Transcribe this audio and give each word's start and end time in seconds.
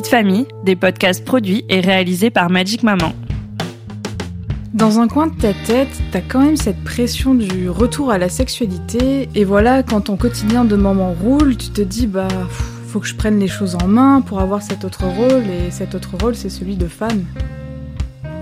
De 0.00 0.06
famille, 0.06 0.46
des 0.64 0.76
podcasts 0.76 1.24
produits 1.24 1.64
et 1.68 1.80
réalisés 1.80 2.28
par 2.28 2.50
Magic 2.50 2.82
Maman. 2.82 3.12
Dans 4.74 4.98
un 4.98 5.06
coin 5.08 5.28
de 5.28 5.40
ta 5.40 5.52
tête, 5.54 5.88
t'as 6.10 6.20
quand 6.20 6.40
même 6.40 6.56
cette 6.56 6.82
pression 6.82 7.34
du 7.34 7.70
retour 7.70 8.10
à 8.10 8.18
la 8.18 8.28
sexualité, 8.28 9.28
et 9.34 9.44
voilà, 9.44 9.82
quand 9.82 10.02
ton 10.02 10.16
quotidien 10.16 10.64
de 10.64 10.74
maman 10.74 11.14
roule, 11.22 11.56
tu 11.56 11.68
te 11.70 11.80
dis 11.80 12.06
bah 12.06 12.28
faut 12.88 13.00
que 13.00 13.06
je 13.06 13.14
prenne 13.14 13.38
les 13.38 13.48
choses 13.48 13.76
en 13.82 13.86
main 13.86 14.20
pour 14.20 14.40
avoir 14.40 14.62
cet 14.62 14.84
autre 14.84 15.04
rôle, 15.06 15.44
et 15.46 15.70
cet 15.70 15.94
autre 15.94 16.16
rôle 16.20 16.34
c'est 16.34 16.50
celui 16.50 16.76
de 16.76 16.86
femme. 16.86 17.24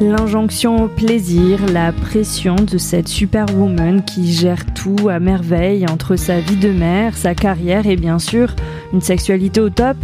L'injonction 0.00 0.84
au 0.84 0.88
plaisir, 0.88 1.60
la 1.72 1.92
pression 1.92 2.56
de 2.56 2.78
cette 2.78 3.08
superwoman 3.08 4.02
qui 4.04 4.32
gère 4.32 4.64
tout 4.74 5.08
à 5.08 5.20
merveille 5.20 5.86
entre 5.88 6.16
sa 6.16 6.40
vie 6.40 6.56
de 6.56 6.70
mère, 6.70 7.16
sa 7.16 7.34
carrière 7.34 7.86
et 7.86 7.96
bien 7.96 8.18
sûr 8.18 8.56
une 8.92 9.02
sexualité 9.02 9.60
au 9.60 9.70
top. 9.70 9.96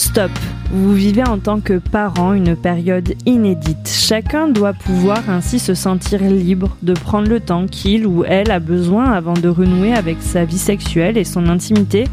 Stop. 0.00 0.30
Vous 0.72 0.94
vivez 0.94 1.22
en 1.24 1.38
tant 1.38 1.60
que 1.60 1.74
parent 1.74 2.32
une 2.32 2.56
période 2.56 3.12
inédite. 3.26 3.86
Chacun 3.86 4.48
doit 4.48 4.72
pouvoir 4.72 5.28
ainsi 5.28 5.58
se 5.58 5.74
sentir 5.74 6.22
libre 6.22 6.74
de 6.80 6.94
prendre 6.94 7.28
le 7.28 7.38
temps 7.38 7.66
qu'il 7.66 8.06
ou 8.06 8.24
elle 8.24 8.50
a 8.50 8.60
besoin 8.60 9.12
avant 9.12 9.34
de 9.34 9.48
renouer 9.50 9.92
avec 9.92 10.16
sa 10.22 10.46
vie 10.46 10.56
sexuelle 10.56 11.18
et 11.18 11.24
son 11.24 11.48
intimité. 11.48 12.04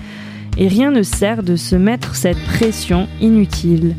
Et 0.58 0.68
rien 0.68 0.92
ne 0.92 1.02
sert 1.02 1.44
de 1.44 1.56
se 1.56 1.78
mettre 1.78 2.18
cette 2.18 2.44
pression 2.44 3.08
inutile. 3.22 3.96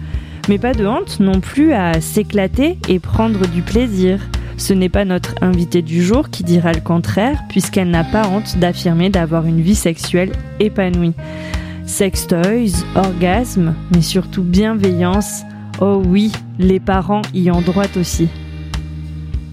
Mais 0.50 0.58
pas 0.58 0.74
de 0.74 0.84
honte 0.84 1.18
non 1.18 1.40
plus 1.40 1.72
à 1.72 1.98
s'éclater 2.02 2.76
et 2.88 2.98
prendre 2.98 3.48
du 3.48 3.62
plaisir. 3.62 4.20
Ce 4.58 4.74
n'est 4.74 4.90
pas 4.90 5.06
notre 5.06 5.34
invitée 5.40 5.80
du 5.80 6.02
jour 6.02 6.28
qui 6.28 6.44
dira 6.44 6.74
le 6.74 6.82
contraire, 6.82 7.40
puisqu'elle 7.48 7.88
n'a 7.88 8.04
pas 8.04 8.28
honte 8.28 8.58
d'affirmer 8.58 9.08
d'avoir 9.08 9.46
une 9.46 9.62
vie 9.62 9.74
sexuelle 9.74 10.32
épanouie. 10.60 11.14
Sex 11.88 12.26
toys, 12.26 12.84
orgasme, 12.94 13.74
mais 13.92 14.02
surtout 14.02 14.42
bienveillance. 14.42 15.42
Oh 15.80 16.02
oui, 16.06 16.30
les 16.58 16.80
parents 16.80 17.22
y 17.32 17.50
ont 17.50 17.62
droit 17.62 17.86
aussi. 17.96 18.28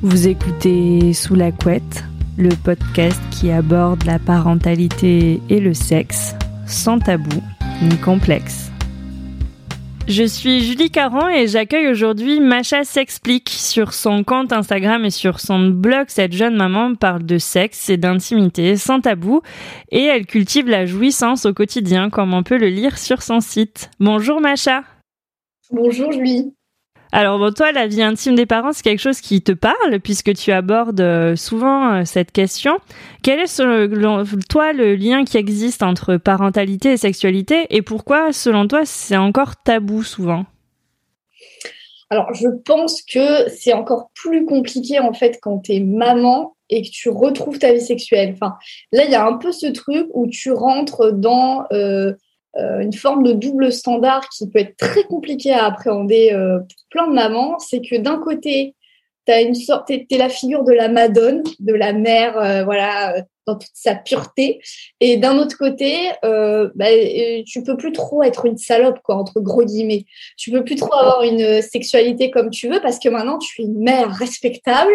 Vous 0.01 0.27
écoutez 0.27 1.13
Sous 1.13 1.33
la 1.33 1.53
couette, 1.53 2.03
le 2.37 2.49
podcast 2.49 3.21
qui 3.31 3.51
aborde 3.51 4.03
la 4.03 4.19
parentalité 4.19 5.41
et 5.49 5.61
le 5.61 5.73
sexe, 5.73 6.35
sans 6.67 6.99
tabou 6.99 7.41
ni 7.81 7.95
complexe. 7.97 8.69
Je 10.07 10.23
suis 10.23 10.59
Julie 10.59 10.91
Caron 10.91 11.29
et 11.29 11.47
j'accueille 11.47 11.87
aujourd'hui 11.87 12.39
Macha 12.39 12.83
s'explique 12.83 13.49
sur 13.49 13.91
son 13.91 14.23
compte 14.23 14.53
Instagram 14.53 15.03
et 15.03 15.09
sur 15.09 15.39
son 15.39 15.69
blog. 15.69 16.05
Cette 16.09 16.33
jeune 16.33 16.55
maman 16.55 16.93
parle 16.93 17.23
de 17.23 17.39
sexe 17.39 17.89
et 17.89 17.97
d'intimité 17.97 18.75
sans 18.75 19.01
tabou 19.01 19.41
et 19.89 20.03
elle 20.03 20.27
cultive 20.27 20.67
la 20.67 20.85
jouissance 20.85 21.47
au 21.47 21.55
quotidien 21.55 22.11
comme 22.11 22.35
on 22.35 22.43
peut 22.43 22.59
le 22.59 22.67
lire 22.67 22.99
sur 22.99 23.23
son 23.23 23.39
site. 23.39 23.89
Bonjour 23.99 24.41
Macha. 24.41 24.83
Bonjour 25.71 26.11
Julie. 26.11 26.54
Alors 27.17 27.39
bon, 27.39 27.49
toi, 27.53 27.71
la 27.71 27.87
vie 27.87 28.03
intime 28.03 28.35
des 28.35 28.45
parents, 28.45 28.73
c'est 28.73 28.83
quelque 28.83 28.99
chose 28.99 29.21
qui 29.21 29.41
te 29.41 29.53
parle 29.53 30.01
puisque 30.03 30.33
tu 30.33 30.51
abordes 30.51 30.99
euh, 30.99 31.37
souvent 31.37 31.93
euh, 31.93 32.01
cette 32.03 32.33
question. 32.33 32.77
Quel 33.23 33.39
est 33.39 33.47
selon 33.47 34.25
toi 34.49 34.73
le 34.73 34.95
lien 34.95 35.23
qui 35.23 35.37
existe 35.37 35.81
entre 35.81 36.17
parentalité 36.17 36.91
et 36.91 36.97
sexualité 36.97 37.67
et 37.69 37.81
pourquoi, 37.81 38.33
selon 38.33 38.67
toi, 38.67 38.81
c'est 38.83 39.15
encore 39.15 39.55
tabou 39.55 40.03
souvent? 40.03 40.43
Alors, 42.09 42.33
je 42.33 42.49
pense 42.65 43.01
que 43.01 43.47
c'est 43.47 43.71
encore 43.71 44.09
plus 44.13 44.45
compliqué 44.45 44.99
en 44.99 45.13
fait 45.13 45.39
quand 45.41 45.59
tu 45.59 45.75
es 45.75 45.79
maman 45.79 46.57
et 46.69 46.81
que 46.81 46.89
tu 46.89 47.07
retrouves 47.07 47.59
ta 47.59 47.71
vie 47.71 47.79
sexuelle. 47.79 48.33
Enfin, 48.33 48.55
là, 48.91 49.05
il 49.05 49.11
y 49.11 49.15
a 49.15 49.25
un 49.25 49.37
peu 49.37 49.53
ce 49.53 49.67
truc 49.67 50.07
où 50.13 50.27
tu 50.27 50.51
rentres 50.51 51.13
dans 51.13 51.63
euh, 51.71 52.11
une 52.57 52.93
forme 52.93 53.23
de 53.23 53.33
double 53.33 53.71
standard 53.71 54.27
qui 54.29 54.49
peut 54.49 54.59
être 54.59 54.77
très 54.77 55.03
compliqué 55.03 55.51
à 55.51 55.65
appréhender 55.65 56.31
euh, 56.33 56.59
pour 56.59 56.85
plein 56.89 57.07
de 57.07 57.13
mamans, 57.13 57.59
c'est 57.59 57.81
que 57.81 57.95
d'un 57.95 58.17
côté, 58.17 58.75
tu 59.25 59.33
as 59.33 59.41
une 59.41 59.55
sorte, 59.55 59.87
t'es, 59.87 60.17
la 60.17 60.29
figure 60.29 60.63
de 60.63 60.73
la 60.73 60.87
madone, 60.87 61.43
de 61.59 61.73
la 61.73 61.93
mère, 61.93 62.37
euh, 62.37 62.63
voilà, 62.63 63.15
dans 63.47 63.55
toute 63.55 63.71
sa 63.73 63.95
pureté. 63.95 64.59
Et 64.99 65.17
d'un 65.17 65.37
autre 65.37 65.57
côté, 65.57 66.09
euh, 66.23 66.69
bah, 66.75 66.87
tu 67.45 67.63
peux 67.63 67.77
plus 67.77 67.91
trop 67.91 68.23
être 68.23 68.45
une 68.45 68.57
salope, 68.57 68.99
quoi, 69.03 69.15
entre 69.15 69.39
gros 69.39 69.63
guillemets. 69.63 70.05
Tu 70.37 70.51
peux 70.51 70.63
plus 70.63 70.75
trop 70.75 70.93
avoir 70.93 71.23
une 71.23 71.61
sexualité 71.61 72.31
comme 72.31 72.49
tu 72.49 72.67
veux 72.67 72.81
parce 72.81 72.99
que 72.99 73.09
maintenant 73.09 73.37
tu 73.37 73.61
es 73.61 73.65
une 73.65 73.79
mère 73.79 74.11
respectable. 74.11 74.93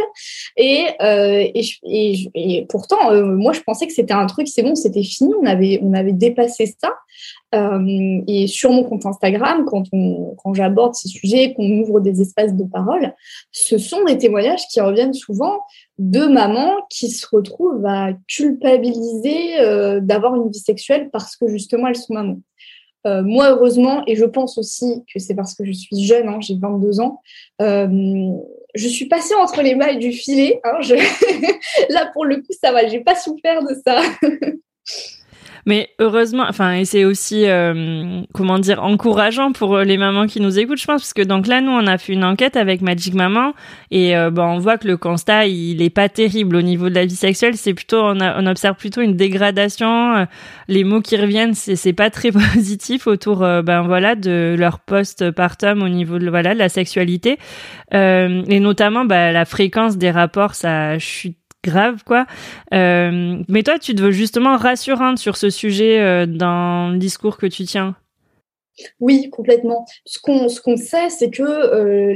Et, 0.57 0.87
euh, 1.01 1.47
et, 1.55 1.65
et, 1.85 2.31
et, 2.35 2.67
pourtant, 2.69 3.13
moi, 3.13 3.53
je 3.53 3.61
pensais 3.61 3.87
que 3.87 3.93
c'était 3.93 4.15
un 4.15 4.27
truc, 4.27 4.49
c'est 4.49 4.63
bon, 4.63 4.75
c'était 4.75 5.05
fini, 5.05 5.33
on 5.41 5.47
avait, 5.47 5.81
on 5.83 5.93
avait 5.93 6.13
dépassé 6.13 6.75
ça. 6.81 6.93
Euh, 7.55 8.21
et 8.29 8.47
sur 8.47 8.71
mon 8.71 8.85
compte 8.85 9.07
Instagram, 9.07 9.65
quand, 9.67 9.85
on, 9.93 10.35
quand 10.37 10.55
j'aborde 10.55 10.95
ces 10.95 11.09
sujets, 11.09 11.53
qu'on 11.55 11.69
ouvre 11.81 12.01
des 12.01 12.21
espaces 12.21 12.55
de 12.55 12.65
parole, 12.65 13.15
ce 13.51 13.77
sont 13.79 14.05
des 14.05 14.19
témoignages 14.19 14.67
qui 14.71 14.81
reviennent 14.81 15.15
souvent 15.15 15.61
de 15.99 16.27
mamans 16.27 16.75
qui 16.89 17.11
se 17.11 17.27
retrouvent 17.31 17.85
à 17.85 18.13
culpabiliser 18.29 19.61
euh, 19.61 20.01
d'avoir 20.01 20.37
une 20.37 20.51
vie 20.51 20.59
sexuelle 20.59 21.11
parce 21.13 21.37
que 21.37 21.49
justement 21.49 21.89
elles 21.89 21.97
sont 21.97 22.15
mamans. 22.15 22.41
Euh, 23.07 23.23
moi, 23.23 23.51
heureusement, 23.51 24.03
et 24.07 24.15
je 24.15 24.27
pense 24.27 24.59
aussi 24.59 25.03
que 25.13 25.19
c'est 25.19 25.35
parce 25.35 25.55
que 25.55 25.65
je 25.65 25.73
suis 25.73 26.05
jeune, 26.05 26.29
hein, 26.29 26.39
j'ai 26.41 26.55
22 26.55 27.01
ans, 27.01 27.23
je 27.59 28.89
suis 28.89 29.07
passée 29.07 29.35
entre 29.35 29.63
les 29.63 29.75
mailles 29.75 29.99
du 29.99 30.13
filet. 30.13 30.61
Hein, 30.65 30.81
je... 30.83 30.95
Là, 31.93 32.11
pour 32.13 32.27
le 32.27 32.37
coup, 32.37 32.53
ça 32.63 32.73
va, 32.73 32.87
j'ai 32.87 33.01
pas 33.01 33.17
souffert 33.17 33.63
de 33.63 33.75
ça. 33.85 34.03
Mais 35.67 35.91
heureusement, 35.99 36.45
enfin, 36.49 36.75
et 36.75 36.85
c'est 36.85 37.05
aussi, 37.05 37.45
euh, 37.47 38.23
comment 38.33 38.59
dire, 38.59 38.83
encourageant 38.83 39.53
pour 39.53 39.79
les 39.79 39.97
mamans 39.97 40.27
qui 40.27 40.41
nous 40.41 40.59
écoutent, 40.59 40.81
je 40.81 40.87
pense, 40.87 41.03
parce 41.03 41.13
que 41.13 41.23
donc 41.23 41.47
là, 41.47 41.61
nous, 41.61 41.73
on 41.73 41.87
a 41.87 41.99
fait 41.99 42.13
une 42.13 42.25
enquête 42.25 42.57
avec 42.57 42.81
Magic 42.81 43.15
Maman, 43.15 43.53
et 43.91 44.17
euh, 44.17 44.31
on 44.37 44.59
voit 44.59 44.79
que 44.79 44.89
le 44.89 44.97
constat, 44.97 45.47
il 45.47 45.83
est 45.83 45.91
pas 45.91 46.09
terrible 46.09 46.57
au 46.57 46.63
niveau 46.63 46.89
de 46.89 46.95
la 46.95 47.05
vie 47.05 47.17
sexuelle. 47.17 47.57
C'est 47.57 47.75
plutôt, 47.75 48.01
on, 48.01 48.19
on 48.21 48.47
observe 48.47 48.77
plutôt 48.77 49.01
une 49.01 49.17
dégradation. 49.17 50.15
Euh, 50.17 50.25
les 50.69 50.85
mots 50.85 51.01
qui 51.01 51.17
reviennent, 51.17 51.55
c'est 51.55 51.77
c'est 51.77 51.93
pas 51.93 52.11
très 52.11 52.33
positif 52.55 53.07
autour, 53.07 53.43
euh, 53.43 53.63
ben 53.63 53.83
voilà, 53.83 54.15
de 54.15 54.57
leur 54.59 54.81
post-partum 54.81 55.83
au 55.83 55.89
niveau 55.89 56.19
de 56.19 56.29
voilà 56.31 56.55
de 56.55 56.59
la 56.59 56.69
sexualité, 56.69 57.39
et 57.93 58.61
notamment, 58.61 59.05
bah, 59.05 59.33
la 59.33 59.45
fréquence 59.45 59.99
des 59.99 60.11
rapports, 60.11 60.55
ça 60.55 60.99
chute 60.99 61.40
grave 61.63 62.03
quoi. 62.05 62.27
Euh, 62.75 63.43
mais 63.49 63.63
toi, 63.63 63.79
tu 63.79 63.95
te 63.95 64.03
veux 64.03 64.11
justement 64.13 64.57
rassurante 64.57 65.19
sur 65.19 65.37
ce 65.37 65.51
sujet 65.51 66.01
euh, 66.01 66.27
dans 66.27 66.93
le 66.93 66.99
discours 66.99 67.37
que 67.37 67.47
tu 67.47 67.65
tiens? 67.65 67.97
Oui, 68.99 69.29
complètement. 69.31 69.87
Ce 70.07 70.19
qu'on 70.19 70.49
ce 70.49 70.77
sait, 70.77 71.11
c'est 71.11 71.31
que 71.31 71.43
euh, 71.43 72.15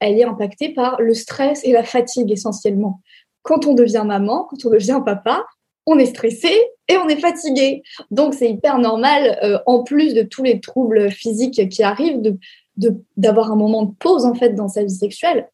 elle 0.00 0.18
est 0.18 0.24
impactée 0.24 0.70
par 0.70 1.00
le 1.00 1.14
stress 1.14 1.64
et 1.64 1.72
la 1.72 1.82
fatigue 1.82 2.30
essentiellement. 2.30 3.00
Quand 3.42 3.66
on 3.66 3.74
devient 3.74 4.04
maman, 4.06 4.46
quand 4.50 4.64
on 4.64 4.70
devient 4.70 5.00
papa, 5.04 5.44
on 5.86 5.98
est 5.98 6.06
stressé 6.06 6.50
et 6.88 6.96
on 6.96 7.08
est 7.08 7.20
fatigué. 7.20 7.82
Donc 8.10 8.34
c'est 8.34 8.50
hyper 8.50 8.78
normal, 8.78 9.38
euh, 9.42 9.58
en 9.66 9.82
plus 9.82 10.14
de 10.14 10.22
tous 10.22 10.42
les 10.42 10.60
troubles 10.60 11.10
physiques 11.10 11.68
qui 11.68 11.82
arrivent, 11.82 12.20
de 12.20 12.38
d'avoir 13.16 13.50
un 13.50 13.56
moment 13.56 13.82
de 13.82 13.92
pause 13.98 14.24
en 14.24 14.34
fait 14.34 14.50
dans 14.50 14.68
sa 14.68 14.84
vie 14.84 14.94
sexuelle. 14.94 15.48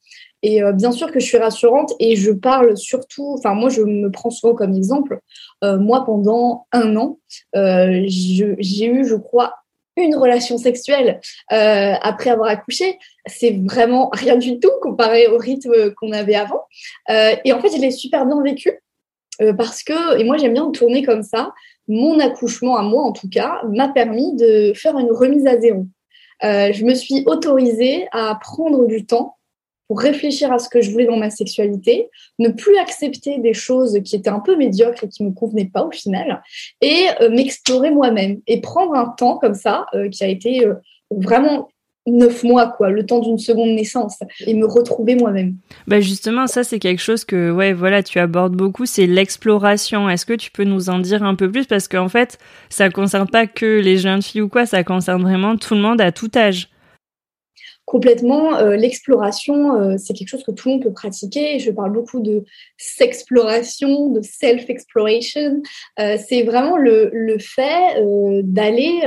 Et 0.44 0.62
euh, 0.62 0.72
bien 0.72 0.92
sûr 0.92 1.10
que 1.10 1.18
je 1.20 1.24
suis 1.24 1.38
rassurante 1.38 1.94
et 1.98 2.16
je 2.16 2.30
parle 2.30 2.76
surtout, 2.76 3.34
enfin 3.38 3.54
moi 3.54 3.70
je 3.70 3.80
me 3.80 4.10
prends 4.10 4.28
souvent 4.28 4.54
comme 4.54 4.74
exemple. 4.74 5.18
Euh, 5.64 5.78
moi 5.78 6.04
pendant 6.04 6.66
un 6.70 6.96
an, 6.96 7.18
euh, 7.56 8.04
j'ai 8.06 8.86
eu, 8.86 9.06
je 9.06 9.14
crois, 9.14 9.54
une 9.96 10.16
relation 10.16 10.58
sexuelle 10.58 11.20
après 11.48 12.28
avoir 12.28 12.50
accouché. 12.50 12.98
C'est 13.26 13.58
vraiment 13.64 14.10
rien 14.12 14.36
du 14.36 14.58
tout 14.58 14.72
comparé 14.82 15.28
au 15.28 15.38
rythme 15.38 15.92
qu'on 15.94 16.12
avait 16.12 16.34
avant. 16.34 16.64
et 17.08 17.52
en 17.52 17.60
fait, 17.60 17.70
je 17.74 17.80
l'ai 17.80 17.92
super 17.92 18.26
bien 18.26 18.42
vécu 18.42 18.80
parce 19.56 19.84
que, 19.84 20.18
et 20.18 20.24
moi 20.24 20.36
j'aime 20.36 20.52
bien 20.52 20.68
tourner 20.72 21.04
comme 21.04 21.22
ça, 21.22 21.52
mon 21.86 22.18
accouchement 22.18 22.76
à 22.76 22.82
moi 22.82 23.04
en 23.04 23.12
tout 23.12 23.28
cas 23.28 23.62
m'a 23.68 23.88
permis 23.88 24.34
de 24.34 24.72
faire 24.74 24.98
une 24.98 25.12
remise 25.12 25.46
à 25.46 25.60
zéro. 25.60 25.86
je 26.42 26.84
me 26.84 26.94
suis 26.94 27.22
autorisée 27.26 28.08
à 28.10 28.36
prendre 28.42 28.86
du 28.86 29.06
temps 29.06 29.36
pour 29.88 30.00
réfléchir 30.00 30.52
à 30.52 30.58
ce 30.58 30.68
que 30.68 30.80
je 30.80 30.90
voulais 30.90 31.06
dans 31.06 31.16
ma 31.16 31.30
sexualité, 31.30 32.08
ne 32.38 32.48
plus 32.48 32.76
accepter 32.78 33.38
des 33.38 33.54
choses 33.54 34.00
qui 34.04 34.16
étaient 34.16 34.30
un 34.30 34.40
peu 34.40 34.56
médiocres 34.56 35.04
et 35.04 35.08
qui 35.08 35.24
me 35.24 35.32
convenaient 35.32 35.70
pas 35.72 35.84
au 35.84 35.90
final, 35.90 36.42
et 36.80 37.06
euh, 37.20 37.30
m'explorer 37.30 37.90
moi-même 37.90 38.40
et 38.46 38.60
prendre 38.60 38.94
un 38.94 39.08
temps 39.08 39.38
comme 39.38 39.54
ça 39.54 39.86
euh, 39.94 40.08
qui 40.08 40.24
a 40.24 40.28
été 40.28 40.66
euh, 40.66 40.74
vraiment 41.10 41.68
neuf 42.06 42.44
mois, 42.44 42.66
quoi, 42.66 42.90
le 42.90 43.06
temps 43.06 43.20
d'une 43.20 43.38
seconde 43.38 43.70
naissance, 43.70 44.18
et 44.46 44.52
me 44.52 44.66
retrouver 44.66 45.14
moi-même. 45.14 45.54
Bah 45.86 46.00
justement, 46.00 46.46
ça 46.46 46.62
c'est 46.62 46.78
quelque 46.78 47.00
chose 47.00 47.24
que, 47.24 47.50
ouais, 47.50 47.72
voilà, 47.72 48.02
tu 48.02 48.18
abordes 48.18 48.54
beaucoup, 48.54 48.84
c'est 48.84 49.06
l'exploration. 49.06 50.10
Est-ce 50.10 50.26
que 50.26 50.34
tu 50.34 50.50
peux 50.50 50.64
nous 50.64 50.90
en 50.90 50.98
dire 50.98 51.22
un 51.22 51.34
peu 51.34 51.50
plus? 51.50 51.66
Parce 51.66 51.88
qu'en 51.88 52.08
fait, 52.08 52.38
ça 52.68 52.90
concerne 52.90 53.28
pas 53.28 53.46
que 53.46 53.80
les 53.80 53.96
jeunes 53.96 54.20
filles 54.20 54.42
ou 54.42 54.48
quoi, 54.48 54.66
ça 54.66 54.84
concerne 54.84 55.22
vraiment 55.22 55.56
tout 55.56 55.74
le 55.74 55.80
monde 55.80 56.00
à 56.00 56.12
tout 56.12 56.30
âge 56.36 56.68
complètement. 57.84 58.56
Euh, 58.56 58.76
l'exploration, 58.76 59.74
euh, 59.74 59.96
c'est 59.98 60.14
quelque 60.14 60.28
chose 60.28 60.42
que 60.42 60.52
tout 60.52 60.68
le 60.68 60.74
monde 60.74 60.82
peut 60.82 60.92
pratiquer. 60.92 61.58
Je 61.58 61.70
parle 61.70 61.92
beaucoup 61.92 62.20
de 62.20 62.44
s'exploration, 62.76 64.10
de 64.10 64.22
self-exploration. 64.22 65.62
Euh, 66.00 66.16
c'est 66.26 66.42
vraiment 66.42 66.76
le, 66.76 67.10
le 67.12 67.38
fait 67.38 67.74
d'aller, 68.42 69.02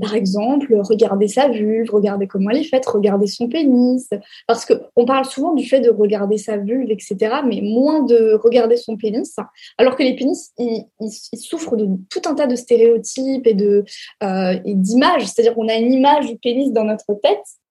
par 0.00 0.14
exemple, 0.14 0.74
regarder 0.80 1.28
sa 1.28 1.48
vulve, 1.48 1.90
regarder 1.90 2.26
comment 2.26 2.50
elle 2.50 2.58
est 2.58 2.64
faite, 2.64 2.86
regarder 2.86 3.26
son 3.26 3.48
pénis. 3.48 4.08
Parce 4.46 4.64
que 4.64 4.74
on 4.96 5.04
parle 5.04 5.24
souvent 5.24 5.54
du 5.54 5.66
fait 5.66 5.80
de 5.80 5.90
regarder 5.90 6.38
sa 6.38 6.56
vulve, 6.56 6.90
etc., 6.90 7.16
mais 7.46 7.60
moins 7.62 8.02
de 8.02 8.34
regarder 8.42 8.76
son 8.76 8.96
pénis. 8.96 9.36
Alors 9.78 9.96
que 9.96 10.02
les 10.02 10.16
pénis, 10.16 10.52
ils, 10.58 10.84
ils, 11.00 11.38
souffrent 11.38 11.76
de 11.76 11.88
tout 12.10 12.22
un 12.26 12.34
tas 12.34 12.46
de 12.46 12.56
stéréotypes 12.56 13.46
et 13.46 13.54
de 13.54 13.84
et 14.22 14.74
d'images. 14.74 15.26
C'est-à-dire 15.26 15.54
qu'on 15.54 15.68
a 15.68 15.74
une 15.74 15.92
image 15.92 16.26
du 16.26 16.36
pénis 16.36 16.72
dans 16.72 16.84
notre 16.84 17.14
tête 17.14 17.61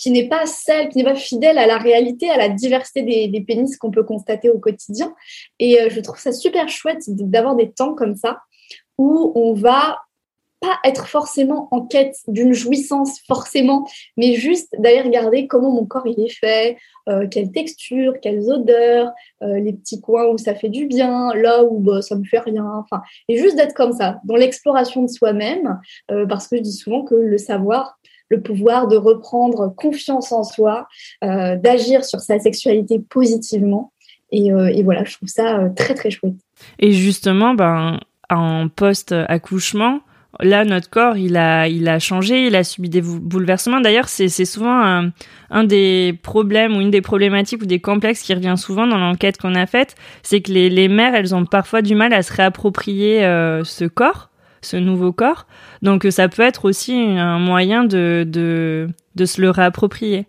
qui 0.00 0.10
n'est 0.10 0.28
pas 0.28 0.46
celle, 0.46 0.88
qui 0.88 0.96
n'est 0.96 1.04
pas 1.04 1.14
fidèle 1.14 1.58
à 1.58 1.66
la 1.66 1.76
réalité, 1.76 2.30
à 2.30 2.38
la 2.38 2.48
diversité 2.48 3.02
des, 3.02 3.40
pénis 3.42 3.76
qu'on 3.76 3.90
peut 3.90 4.02
constater 4.02 4.48
au 4.48 4.58
quotidien. 4.58 5.14
Et 5.58 5.78
euh, 5.78 5.88
je 5.90 6.00
trouve 6.00 6.18
ça 6.18 6.32
super 6.32 6.68
chouette 6.70 7.02
d'avoir 7.08 7.54
des 7.54 7.70
temps 7.70 7.94
comme 7.94 8.16
ça 8.16 8.40
où 8.96 9.32
on 9.34 9.52
va 9.52 9.98
pas 10.60 10.78
être 10.84 11.06
forcément 11.06 11.68
en 11.70 11.86
quête 11.86 12.16
d'une 12.28 12.52
jouissance 12.52 13.20
forcément, 13.26 13.86
mais 14.16 14.34
juste 14.34 14.68
d'aller 14.78 15.02
regarder 15.02 15.46
comment 15.46 15.70
mon 15.70 15.86
corps 15.86 16.06
il 16.06 16.20
est 16.20 16.34
fait, 16.34 16.76
euh, 17.08 17.26
quelle 17.28 17.50
texture, 17.50 18.14
quelles 18.20 18.50
odeurs, 18.50 19.10
euh, 19.42 19.58
les 19.58 19.72
petits 19.72 20.00
coins 20.00 20.28
où 20.28 20.38
ça 20.38 20.54
fait 20.54 20.68
du 20.68 20.86
bien, 20.86 21.32
là 21.34 21.64
où 21.64 21.78
bah, 21.78 22.02
ça 22.02 22.14
me 22.14 22.24
fait 22.24 22.40
rien, 22.40 22.66
enfin, 22.74 23.02
et 23.28 23.38
juste 23.38 23.56
d'être 23.56 23.74
comme 23.74 23.92
ça, 23.92 24.20
dans 24.24 24.36
l'exploration 24.36 25.02
de 25.02 25.08
soi-même, 25.08 25.80
parce 26.28 26.46
que 26.46 26.56
je 26.56 26.62
dis 26.62 26.72
souvent 26.72 27.04
que 27.04 27.14
le 27.14 27.38
savoir, 27.38 27.98
le 28.30 28.40
pouvoir 28.40 28.88
de 28.88 28.96
reprendre 28.96 29.74
confiance 29.76 30.32
en 30.32 30.44
soi, 30.44 30.88
euh, 31.24 31.56
d'agir 31.56 32.04
sur 32.04 32.20
sa 32.20 32.38
sexualité 32.38 32.98
positivement. 32.98 33.92
Et, 34.32 34.52
euh, 34.52 34.72
voilà, 34.84 35.04
je 35.04 35.16
trouve 35.16 35.28
ça 35.28 35.58
euh, 35.58 35.68
très 35.74 35.94
très 35.94 36.10
chouette. 36.10 36.34
Et 36.78 36.92
justement, 36.92 37.54
ben, 37.54 37.98
en 38.30 38.68
post-accouchement, 38.68 40.00
là, 40.38 40.64
notre 40.64 40.88
corps, 40.88 41.16
il 41.16 41.36
a, 41.36 41.66
il 41.66 41.88
a 41.88 41.98
changé, 41.98 42.46
il 42.46 42.54
a 42.54 42.62
subi 42.62 42.88
des 42.88 43.00
bouleversements. 43.02 43.80
D'ailleurs, 43.80 44.08
c'est, 44.08 44.28
souvent 44.28 45.10
un, 45.50 45.64
des 45.64 46.16
problèmes 46.22 46.76
ou 46.76 46.80
une 46.80 46.92
des 46.92 47.00
problématiques 47.00 47.62
ou 47.62 47.66
des 47.66 47.80
complexes 47.80 48.22
qui 48.22 48.32
revient 48.32 48.54
souvent 48.56 48.86
dans 48.86 48.98
l'enquête 48.98 49.38
qu'on 49.38 49.56
a 49.56 49.66
faite, 49.66 49.96
c'est 50.22 50.40
que 50.40 50.52
les, 50.52 50.70
les, 50.70 50.86
mères, 50.86 51.16
elles 51.16 51.34
ont 51.34 51.44
parfois 51.44 51.82
du 51.82 51.96
mal 51.96 52.12
à 52.12 52.22
se 52.22 52.32
réapproprier 52.32 53.22
ce 53.64 53.86
corps 53.86 54.29
ce 54.62 54.76
nouveau 54.76 55.12
corps. 55.12 55.46
Donc 55.82 56.06
ça 56.10 56.28
peut 56.28 56.42
être 56.42 56.64
aussi 56.64 56.94
un 56.94 57.38
moyen 57.38 57.84
de, 57.84 58.24
de, 58.26 59.24
se 59.24 59.40
le 59.40 59.50
réapproprier. 59.50 60.26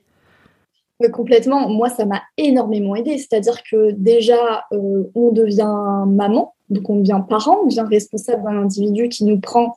complètement. 1.12 1.70
Moi, 1.70 1.90
ça 1.90 2.06
m'a 2.06 2.22
énormément 2.38 2.96
aidé. 2.96 3.18
C'est-à-dire 3.18 3.64
que 3.64 3.92
déjà, 3.92 4.66
euh, 4.72 5.04
on 5.16 5.32
devient 5.32 6.06
maman, 6.08 6.54
donc 6.70 6.90
on 6.90 6.98
devient 6.98 7.22
parent, 7.28 7.60
on 7.64 7.68
devient 7.68 7.86
responsable 7.90 8.44
d'un 8.44 8.62
individu 8.62 9.10
qui 9.10 9.26
nous 9.26 9.40
prend 9.40 9.76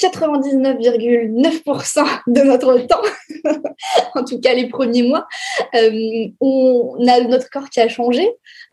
99,9% 0.00 2.22
de 2.26 2.42
notre 2.42 2.78
temps, 2.86 3.02
en 4.14 4.24
tout 4.24 4.40
cas 4.40 4.54
les 4.54 4.68
premiers 4.68 5.02
mois, 5.02 5.26
euh, 5.74 6.28
on 6.40 6.96
a 7.06 7.20
notre 7.20 7.50
corps 7.50 7.68
qui 7.68 7.80
a 7.80 7.88
changé, 7.88 8.26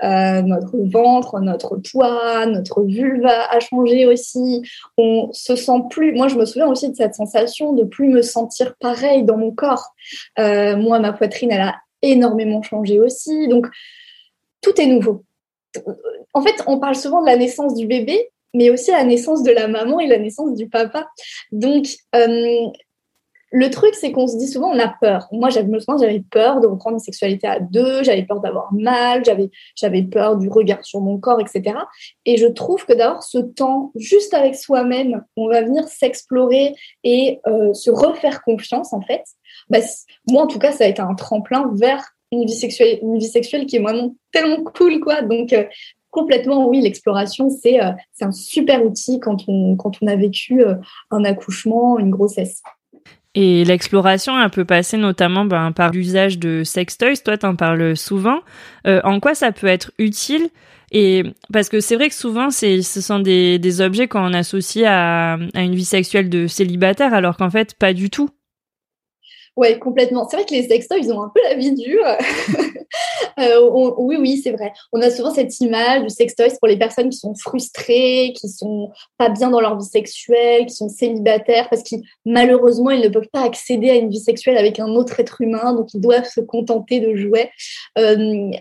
euh, 0.04 0.42
notre 0.42 0.78
ventre, 0.78 1.40
notre 1.40 1.78
poids, 1.92 2.46
notre 2.46 2.84
vulva 2.84 3.50
a 3.50 3.60
changé 3.60 4.06
aussi. 4.06 4.62
On 4.98 5.30
se 5.34 5.56
sent 5.56 5.82
plus. 5.90 6.14
Moi, 6.14 6.28
je 6.28 6.36
me 6.36 6.46
souviens 6.46 6.68
aussi 6.68 6.90
de 6.90 6.96
cette 6.96 7.16
sensation 7.16 7.74
de 7.74 7.84
plus 7.84 8.10
me 8.10 8.22
sentir 8.22 8.76
pareil 8.80 9.24
dans 9.24 9.38
mon 9.38 9.52
corps. 9.52 9.94
Euh, 10.40 10.78
moi, 10.78 11.00
ma 11.00 11.14
poitrine, 11.14 11.52
elle 11.52 11.62
a 11.62 11.76
énormément 12.02 12.62
changé 12.62 13.00
aussi. 13.00 13.48
Donc, 13.48 13.68
tout 14.62 14.80
est 14.80 14.88
nouveau. 14.88 15.24
En 16.34 16.42
fait, 16.42 16.64
on 16.68 16.80
parle 16.80 16.96
souvent 16.96 17.22
de 17.22 17.28
la 17.28 17.38
naissance 17.38 17.76
du 17.76 17.88
bébé, 17.88 18.30
mais 18.54 18.70
aussi 18.70 18.92
la 18.92 19.04
naissance 19.04 19.44
de 19.44 19.52
la 19.52 19.68
maman 19.68 20.00
et 20.00 20.08
la 20.08 20.18
naissance 20.18 20.56
du 20.56 20.68
papa. 20.68 21.08
Donc, 21.52 21.88
euh, 22.16 22.70
le 23.52 23.70
truc, 23.70 23.96
c'est 23.96 24.12
qu'on 24.12 24.28
se 24.28 24.38
dit 24.38 24.48
souvent, 24.48 24.72
on 24.72 24.80
a 24.80 24.90
peur. 24.90 25.28
Moi, 25.32 25.50
j'avais, 25.50 25.70
j'avais 26.00 26.20
peur 26.20 26.60
de 26.60 26.68
reprendre 26.68 26.96
une 26.96 27.02
sexualité 27.02 27.48
à 27.48 27.60
deux, 27.60 28.04
j'avais 28.04 28.24
peur 28.24 28.42
d'avoir 28.42 28.74
mal, 28.74 29.24
j'avais, 29.24 29.50
j'avais 29.76 30.04
peur 30.04 30.36
du 30.38 30.50
regard 30.50 30.84
sur 30.84 31.00
mon 31.00 31.18
corps, 31.18 31.40
etc. 31.40 31.76
Et 32.26 32.38
je 32.38 32.48
trouve 32.48 32.86
que 32.86 32.94
d'avoir 32.94 33.24
ce 33.24 33.38
temps 33.38 33.92
juste 33.96 34.34
avec 34.34 34.56
soi-même, 34.56 35.24
on 35.38 35.48
va 35.48 35.62
venir 35.62 35.88
s'explorer 35.88 36.76
et 37.04 37.40
euh, 37.48 37.74
se 37.74 37.90
refaire 37.90 38.44
confiance, 38.44 38.92
en 38.92 39.02
fait. 39.02 39.24
Bah, 39.70 39.80
moi, 40.30 40.44
en 40.44 40.48
tout 40.48 40.60
cas, 40.60 40.74
ça 40.74 40.84
a 40.84 40.88
été 40.88 41.02
un 41.02 41.16
tremplin 41.16 41.72
vers 41.74 42.04
une 42.34 42.46
vie 42.46 42.56
sexuelle, 42.56 43.00
une 43.02 43.18
vie 43.18 43.28
sexuelle 43.28 43.66
qui 43.66 43.78
est 43.78 43.82
vraiment 43.82 44.14
tellement 44.34 44.62
cool, 44.64 45.00
quoi. 45.00 45.22
Donc, 45.22 45.54
euh, 45.54 45.64
complètement, 46.18 46.68
oui, 46.68 46.82
l'exploration, 46.82 47.48
c'est 47.50 47.80
euh, 47.80 47.92
c'est 48.12 48.26
un 48.26 48.32
super 48.32 48.84
outil 48.84 49.20
quand 49.20 49.44
on, 49.48 49.76
quand 49.76 49.92
on 50.02 50.08
a 50.08 50.16
vécu 50.16 50.64
euh, 50.64 50.74
un 51.12 51.24
accouchement, 51.24 52.00
une 52.00 52.10
grossesse. 52.10 52.64
Et 53.36 53.64
l'exploration, 53.64 54.34
elle 54.42 54.50
peut 54.50 54.66
passer 54.66 54.98
notamment 54.98 55.46
ben, 55.46 55.72
par 55.72 55.92
l'usage 55.92 56.40
de 56.40 56.64
sextoys. 56.64 57.22
Toi, 57.24 57.38
tu 57.38 57.46
en 57.46 57.56
parles 57.56 57.96
souvent. 57.96 58.40
Euh, 58.88 59.00
en 59.04 59.20
quoi 59.20 59.36
ça 59.36 59.52
peut 59.52 59.68
être 59.68 59.92
utile? 60.00 60.50
Et 60.92 61.24
parce 61.54 61.70
que 61.70 61.82
c'est 61.82 61.96
vrai 61.96 62.10
que 62.10 62.16
souvent, 62.16 62.50
ce 62.50 62.82
sont 62.82 63.20
des, 63.20 63.60
des 63.60 63.82
objets 63.82 64.08
qu'on 64.08 64.34
associe 64.34 64.86
à, 64.88 65.34
à 65.54 65.62
une 65.62 65.76
vie 65.76 65.86
sexuelle 65.86 66.30
de 66.30 66.48
célibataire, 66.48 67.14
alors 67.14 67.38
qu'en 67.38 67.52
fait, 67.52 67.76
pas 67.76 67.94
du 67.94 68.10
tout. 68.10 68.30
Ouais, 69.58 69.80
complètement. 69.80 70.28
C'est 70.30 70.38
vrai 70.38 70.46
que 70.46 70.54
les 70.54 70.68
sextoys, 70.68 71.00
ils 71.00 71.12
ont 71.12 71.24
un 71.24 71.32
peu 71.34 71.42
la 71.44 71.56
vie 71.56 71.74
dure. 71.74 72.06
Euh, 73.40 73.94
oui, 73.98 74.16
oui, 74.20 74.42
c'est 74.44 74.52
vrai. 74.52 74.74
On 74.92 75.02
a 75.02 75.12
souvent 75.12 75.32
cette 75.32 75.60
image 75.60 76.02
du 76.02 76.10
sextoys 76.10 76.58
pour 76.58 76.68
les 76.68 76.78
personnes 76.78 77.10
qui 77.10 77.18
sont 77.18 77.36
frustrées, 77.36 78.34
qui 78.36 78.50
sont 78.50 78.92
pas 79.18 79.30
bien 79.30 79.52
dans 79.52 79.60
leur 79.60 79.78
vie 79.78 79.86
sexuelle, 79.86 80.66
qui 80.66 80.74
sont 80.74 80.90
célibataires, 80.90 81.70
parce 81.70 81.84
qu'ils 81.84 82.02
malheureusement 82.26 82.90
ils 82.90 83.02
ne 83.02 83.10
peuvent 83.10 83.30
pas 83.32 83.44
accéder 83.44 83.92
à 83.92 83.96
une 83.96 84.10
vie 84.10 84.20
sexuelle 84.20 84.58
avec 84.58 84.80
un 84.80 84.88
autre 84.88 85.20
être 85.20 85.40
humain, 85.42 85.74
donc 85.74 85.94
ils 85.94 86.02
doivent 86.02 86.28
se 86.28 86.40
contenter 86.40 87.00
de 87.00 87.16
jouets. 87.16 87.52
Euh, 88.00 88.52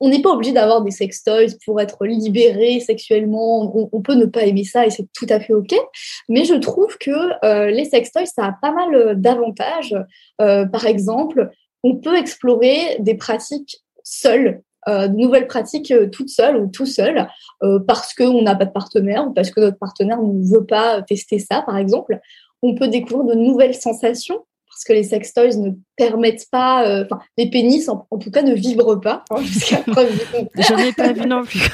on 0.00 0.08
n'est 0.08 0.22
pas 0.22 0.30
obligé 0.30 0.52
d'avoir 0.52 0.82
des 0.82 0.90
sextoys 0.90 1.56
pour 1.64 1.80
être 1.80 2.04
libéré 2.04 2.80
sexuellement. 2.80 3.88
On, 3.92 4.02
peut 4.02 4.14
ne 4.14 4.26
pas 4.26 4.44
aimer 4.44 4.64
ça 4.64 4.86
et 4.86 4.90
c'est 4.90 5.06
tout 5.12 5.26
à 5.28 5.40
fait 5.40 5.54
OK. 5.54 5.74
Mais 6.28 6.44
je 6.44 6.54
trouve 6.54 6.98
que 6.98 7.10
euh, 7.44 7.70
les 7.70 7.84
sextoys, 7.84 8.26
ça 8.26 8.46
a 8.46 8.56
pas 8.60 8.72
mal 8.72 9.20
d'avantages. 9.20 9.96
par 10.38 10.86
exemple, 10.86 11.50
on 11.84 11.96
peut 11.96 12.16
explorer 12.16 12.96
des 12.98 13.14
pratiques 13.14 13.84
seules, 14.02 14.62
euh, 14.88 15.08
de 15.08 15.16
nouvelles 15.16 15.46
pratiques 15.46 15.90
euh, 15.90 16.08
toutes 16.08 16.30
seules 16.30 16.56
ou 16.56 16.66
tout 16.66 16.86
seul, 16.86 17.28
euh, 17.62 17.78
parce 17.78 18.14
qu'on 18.14 18.42
n'a 18.42 18.54
pas 18.54 18.64
de 18.64 18.70
partenaire 18.70 19.26
ou 19.26 19.32
parce 19.32 19.50
que 19.50 19.60
notre 19.60 19.78
partenaire 19.78 20.20
ne 20.20 20.44
veut 20.44 20.64
pas 20.64 21.02
tester 21.02 21.38
ça, 21.38 21.62
par 21.62 21.76
exemple. 21.76 22.20
On 22.62 22.74
peut 22.74 22.88
découvrir 22.88 23.24
de 23.24 23.34
nouvelles 23.34 23.74
sensations 23.74 24.44
parce 24.74 24.82
que 24.84 24.92
les 24.92 25.04
sextoys 25.04 25.56
ne 25.56 25.70
permettent 25.96 26.50
pas, 26.50 26.84
euh, 26.88 27.04
enfin, 27.04 27.22
les 27.38 27.48
pénis 27.48 27.88
en, 27.88 28.06
tout 28.18 28.32
cas 28.32 28.42
ne 28.42 28.54
vibrent 28.54 29.00
pas, 29.00 29.22
hein, 29.30 29.40
jusqu'à 29.40 29.76
preuve 29.86 30.10
du 30.10 30.18
J'en 30.68 30.78
ai 30.78 30.92
pas 30.92 31.12
vu 31.12 31.26
non 31.26 31.44
plus. 31.44 31.60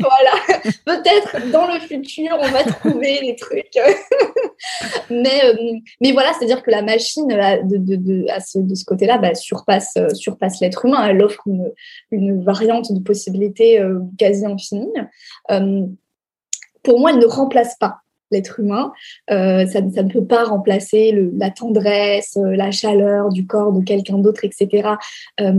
voilà, 0.00 0.64
peut-être 0.84 1.50
dans 1.52 1.72
le 1.72 1.78
futur 1.78 2.36
on 2.40 2.48
va 2.48 2.64
trouver 2.64 3.20
des 3.20 3.36
trucs, 3.36 3.78
mais 5.10 5.44
euh, 5.44 5.78
mais 6.00 6.10
voilà, 6.10 6.32
c'est-à-dire 6.32 6.64
que 6.64 6.72
la 6.72 6.82
machine 6.82 7.30
euh, 7.30 7.62
de, 7.62 7.76
de, 7.76 7.94
de, 7.94 8.26
à 8.30 8.40
ce, 8.40 8.58
de 8.58 8.74
ce 8.74 8.84
côté-là 8.84 9.18
bah, 9.18 9.36
surpasse 9.36 9.96
surpasse 10.14 10.60
l'être 10.60 10.86
humain. 10.86 11.06
Elle 11.06 11.22
offre 11.22 11.42
une, 11.46 11.72
une 12.10 12.42
variante 12.42 12.92
de 12.92 12.98
possibilités 12.98 13.80
quasi 14.18 14.44
infinie. 14.44 14.92
pour 16.82 16.98
moi, 16.98 17.12
elle 17.12 17.18
ne 17.18 17.26
remplace 17.26 17.76
pas 17.78 18.00
l'être 18.30 18.60
humain. 18.60 18.92
Euh, 19.30 19.66
ça, 19.66 19.80
ne 19.80 20.12
peut 20.12 20.24
pas 20.24 20.44
remplacer 20.44 21.16
la 21.36 21.50
tendresse, 21.50 22.36
euh, 22.36 22.56
la 22.56 22.70
chaleur 22.70 23.28
du 23.30 23.46
corps 23.46 23.72
de 23.72 23.82
quelqu'un 23.82 24.18
d'autre, 24.18 24.44
etc. 24.44 24.90
Euh, 25.40 25.52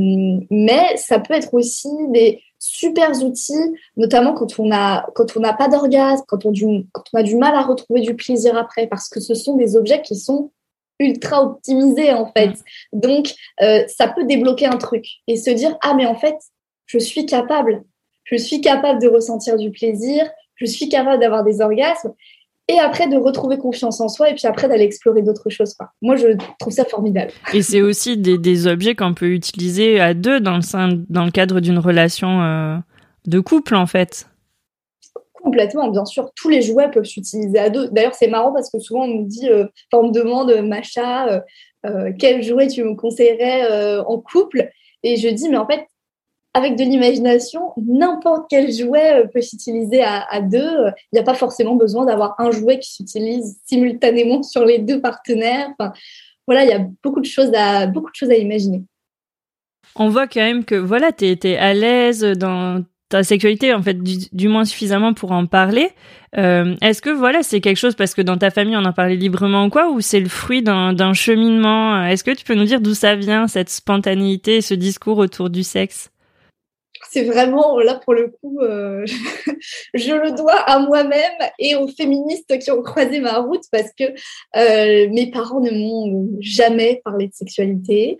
mais 0.49 0.97
ça 0.97 1.19
peut 1.19 1.33
être 1.33 1.53
aussi 1.53 1.89
des 2.09 2.41
super 2.59 3.11
outils, 3.23 3.53
notamment 3.95 4.33
quand 4.33 4.59
on 4.59 4.71
a 4.71 5.07
quand 5.15 5.37
on 5.37 5.39
n'a 5.39 5.53
pas 5.53 5.69
d'orgasme, 5.69 6.23
quand 6.27 6.45
on, 6.45 6.53
quand 6.91 7.03
on 7.13 7.17
a 7.17 7.23
du 7.23 7.37
mal 7.37 7.55
à 7.55 7.61
retrouver 7.61 8.01
du 8.01 8.15
plaisir 8.15 8.57
après, 8.57 8.87
parce 8.87 9.07
que 9.07 9.19
ce 9.19 9.33
sont 9.33 9.55
des 9.55 9.75
objets 9.75 10.01
qui 10.01 10.15
sont 10.15 10.51
ultra 10.99 11.43
optimisé 11.43 12.13
en 12.13 12.31
fait. 12.31 12.51
Mm. 12.93 12.99
Donc, 12.99 13.33
euh, 13.61 13.83
ça 13.87 14.07
peut 14.07 14.25
débloquer 14.25 14.67
un 14.67 14.77
truc 14.77 15.05
et 15.27 15.37
se 15.37 15.49
dire 15.49 15.77
ah 15.81 15.93
mais 15.95 16.05
en 16.05 16.15
fait, 16.15 16.35
je 16.85 16.99
suis 16.99 17.25
capable, 17.25 17.83
je 18.25 18.35
suis 18.35 18.61
capable 18.61 19.01
de 19.01 19.07
ressentir 19.07 19.57
du 19.57 19.71
plaisir, 19.71 20.29
je 20.55 20.65
suis 20.65 20.89
capable 20.89 21.21
d'avoir 21.21 21.43
des 21.43 21.61
orgasmes 21.61 22.13
et 22.69 22.79
après 22.79 23.07
de 23.07 23.17
retrouver 23.17 23.57
confiance 23.57 23.99
en 23.99 24.07
soi 24.07 24.29
et 24.29 24.35
puis 24.35 24.45
après 24.45 24.69
d'aller 24.69 24.83
explorer 24.83 25.23
d'autres 25.23 25.49
choses. 25.49 25.73
Quoi. 25.73 25.89
Moi, 26.01 26.15
je 26.15 26.27
trouve 26.59 26.71
ça 26.71 26.85
formidable. 26.85 27.31
Et 27.53 27.63
c'est 27.63 27.81
aussi 27.81 28.15
des, 28.15 28.37
des 28.37 28.67
objets 28.67 28.93
qu'on 28.95 29.15
peut 29.15 29.31
utiliser 29.31 29.99
à 29.99 30.13
deux 30.13 30.39
dans 30.39 30.55
le, 30.55 31.05
dans 31.09 31.25
le 31.25 31.31
cadre 31.31 31.59
d'une 31.59 31.79
relation 31.79 32.41
euh, 32.41 32.77
de 33.25 33.39
couple 33.39 33.75
en 33.75 33.87
fait. 33.87 34.27
Complètement, 35.33 35.89
bien 35.89 36.05
sûr, 36.05 36.29
tous 36.35 36.49
les 36.49 36.61
jouets 36.61 36.91
peuvent 36.91 37.05
s'utiliser 37.05 37.57
à 37.57 37.69
deux. 37.69 37.87
D'ailleurs, 37.89 38.13
c'est 38.13 38.27
marrant 38.27 38.53
parce 38.53 38.69
que 38.69 38.77
souvent 38.77 39.05
on 39.05 39.21
me 39.21 39.25
dit, 39.25 39.49
euh, 39.49 39.65
on 39.91 40.09
me 40.09 40.11
demande, 40.11 40.51
Macha, 40.61 41.27
euh, 41.27 41.39
euh, 41.85 42.11
quel 42.19 42.43
jouet 42.43 42.67
tu 42.67 42.83
me 42.83 42.93
conseillerais 42.95 43.97
en 44.05 44.19
couple? 44.19 44.69
Et 45.01 45.15
je 45.15 45.29
dis, 45.29 45.49
mais 45.49 45.57
en 45.57 45.65
fait, 45.65 45.85
avec 46.59 46.77
de 46.77 46.83
l'imagination, 46.83 47.73
n'importe 47.77 48.45
quel 48.49 48.71
jouet 48.71 49.27
peut 49.33 49.41
s'utiliser 49.41 50.01
à, 50.03 50.41
deux. 50.41 50.87
Il 51.11 51.15
n'y 51.15 51.19
a 51.19 51.23
pas 51.23 51.33
forcément 51.33 51.75
besoin 51.75 52.05
d'avoir 52.05 52.35
un 52.39 52.51
jouet 52.51 52.79
qui 52.79 52.93
s'utilise 52.93 53.59
simultanément 53.65 54.43
sur 54.43 54.65
les 54.65 54.79
deux 54.79 55.01
partenaires. 55.01 55.69
Enfin, 55.77 55.93
voilà, 56.47 56.63
il 56.63 56.69
y 56.69 56.73
a 56.73 56.85
beaucoup 57.03 57.21
de 57.21 57.25
choses 57.25 57.51
à, 57.55 57.87
beaucoup 57.87 58.11
de 58.11 58.15
choses 58.15 58.31
à 58.31 58.35
imaginer. 58.35 58.83
On 59.95 60.09
voit 60.09 60.27
quand 60.27 60.41
même 60.41 60.65
que 60.65 60.75
voilà, 60.75 61.11
tu 61.11 61.25
es, 61.25 61.57
à 61.57 61.73
l'aise 61.73 62.21
dans 62.21 62.83
ta 63.09 63.23
sexualité 63.23 63.73
en 63.73 63.81
fait 63.81 63.97
du, 64.03 64.47
moins 64.47 64.65
suffisamment 64.65 65.13
pour 65.13 65.31
en 65.31 65.47
parler. 65.47 65.89
Euh, 66.37 66.75
est-ce 66.81 67.01
que 67.01 67.09
voilà 67.09 67.41
c'est 67.41 67.59
quelque 67.59 67.77
chose 67.77 67.95
parce 67.95 68.13
que 68.13 68.21
dans 68.21 68.37
ta 68.37 68.51
famille 68.51 68.77
on 68.77 68.85
en 68.85 68.93
parlait 68.93 69.15
librement 69.15 69.65
ou 69.65 69.69
quoi 69.69 69.89
ou 69.89 69.99
c'est 69.99 70.19
le 70.19 70.29
fruit 70.29 70.61
d'un 70.61 71.13
cheminement? 71.13 72.03
Est-ce 72.05 72.23
que 72.23 72.31
tu 72.31 72.45
peux 72.45 72.53
nous 72.53 72.65
dire 72.65 72.81
d'où 72.81 72.93
ça 72.93 73.15
vient 73.15 73.47
cette 73.47 73.69
spontanéité, 73.69 74.61
ce 74.61 74.75
discours 74.75 75.17
autour 75.17 75.49
du 75.49 75.63
sexe? 75.63 76.11
C'est 77.11 77.23
vraiment 77.23 77.79
là 77.79 77.95
pour 77.95 78.13
le 78.13 78.27
coup, 78.27 78.59
euh, 78.61 79.05
je 79.93 80.13
le 80.13 80.31
dois 80.31 80.55
à 80.55 80.79
moi-même 80.79 81.49
et 81.57 81.75
aux 81.75 81.87
féministes 81.87 82.57
qui 82.59 82.71
ont 82.71 82.81
croisé 82.81 83.19
ma 83.19 83.39
route 83.39 83.63
parce 83.71 83.91
que 83.97 84.03
euh, 84.55 85.09
mes 85.09 85.31
parents 85.31 85.59
ne 85.59 85.71
m'ont 85.71 86.29
jamais 86.39 87.01
parlé 87.03 87.27
de 87.27 87.33
sexualité. 87.33 88.17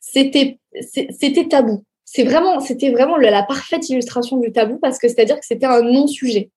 C'était 0.00 0.58
c'était 0.80 1.48
tabou 1.48 1.84
c'est 2.12 2.24
vraiment, 2.24 2.58
c'était 2.58 2.90
vraiment 2.90 3.16
la, 3.16 3.44
parfaite 3.44 3.88
illustration 3.88 4.38
du 4.38 4.50
tabou 4.50 4.78
parce 4.82 4.98
que 4.98 5.06
c'est-à-dire 5.06 5.38
que 5.38 5.46
c'était 5.46 5.66
un 5.66 5.82
non-sujet. 5.82 6.50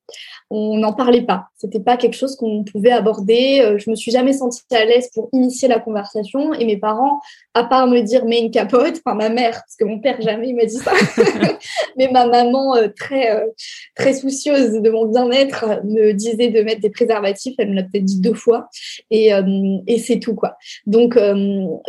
On 0.49 0.77
n'en 0.77 0.93
parlait 0.93 1.21
pas. 1.21 1.45
C'était 1.57 1.79
pas 1.79 1.95
quelque 1.95 2.15
chose 2.15 2.35
qu'on 2.35 2.63
pouvait 2.63 2.91
aborder. 2.91 3.61
Euh, 3.61 3.77
je 3.77 3.89
me 3.91 3.95
suis 3.95 4.11
jamais 4.11 4.33
sentie 4.33 4.61
à 4.71 4.83
l'aise 4.83 5.09
pour 5.13 5.29
initier 5.31 5.67
la 5.67 5.79
conversation 5.79 6.53
et 6.55 6.65
mes 6.65 6.77
parents, 6.77 7.19
à 7.53 7.63
part 7.65 7.85
me 7.85 8.01
dire 8.01 8.25
mets 8.25 8.39
une 8.39 8.49
capote, 8.49 8.99
enfin 9.05 9.15
ma 9.15 9.29
mère, 9.29 9.51
parce 9.51 9.75
que 9.79 9.85
mon 9.85 9.99
père 9.99 10.19
jamais 10.21 10.49
il 10.49 10.55
m'a 10.55 10.65
dit 10.65 10.77
ça, 10.77 10.91
mais 11.97 12.09
ma 12.11 12.25
maman 12.25 12.75
euh, 12.75 12.87
très 12.87 13.31
euh, 13.31 13.45
très 13.95 14.15
soucieuse 14.15 14.81
de 14.81 14.89
mon 14.89 15.05
bien-être 15.05 15.81
me 15.83 16.13
disait 16.13 16.49
de 16.49 16.63
mettre 16.63 16.81
des 16.81 16.89
préservatifs. 16.89 17.53
Elle 17.59 17.69
me 17.69 17.75
l'a 17.75 17.83
peut-être 17.83 18.05
dit 18.05 18.19
deux 18.19 18.33
fois 18.33 18.69
et, 19.11 19.31
et 19.87 19.97
c'est 19.99 20.19
tout 20.19 20.33
quoi. 20.33 20.57
Donc 20.87 21.17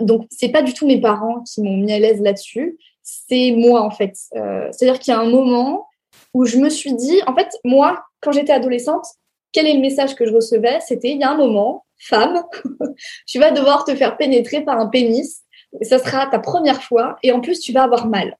donc 0.00 0.26
c'est 0.30 0.50
pas 0.50 0.62
du 0.62 0.74
tout 0.74 0.86
mes 0.86 1.00
parents 1.00 1.42
qui 1.42 1.62
m'ont 1.62 1.78
mis 1.78 1.92
à 1.92 1.98
l'aise 1.98 2.20
là-dessus 2.20 2.76
c'est 3.04 3.52
moi 3.52 3.82
en 3.82 3.90
fait. 3.90 4.16
Euh, 4.34 4.68
c'est-à-dire 4.72 4.98
qu'il 4.98 5.12
y 5.12 5.16
a 5.16 5.20
un 5.20 5.28
moment 5.28 5.86
où 6.32 6.46
je 6.46 6.56
me 6.56 6.68
suis 6.68 6.94
dit, 6.94 7.20
en 7.26 7.34
fait, 7.34 7.48
moi, 7.62 8.04
quand 8.20 8.32
j'étais 8.32 8.52
adolescente, 8.52 9.06
quel 9.52 9.68
est 9.68 9.74
le 9.74 9.80
message 9.80 10.16
que 10.16 10.26
je 10.26 10.34
recevais? 10.34 10.80
C'était, 10.80 11.10
il 11.10 11.20
y 11.20 11.22
a 11.22 11.30
un 11.30 11.36
moment, 11.36 11.84
femme, 11.98 12.42
tu 13.26 13.38
vas 13.38 13.52
devoir 13.52 13.84
te 13.84 13.94
faire 13.94 14.16
pénétrer 14.16 14.62
par 14.64 14.80
un 14.80 14.88
pénis, 14.88 15.42
et 15.80 15.84
ça 15.84 15.98
sera 15.98 16.26
ta 16.26 16.40
première 16.40 16.82
fois, 16.82 17.16
et 17.22 17.30
en 17.30 17.40
plus, 17.40 17.60
tu 17.60 17.72
vas 17.72 17.84
avoir 17.84 18.08
mal. 18.08 18.36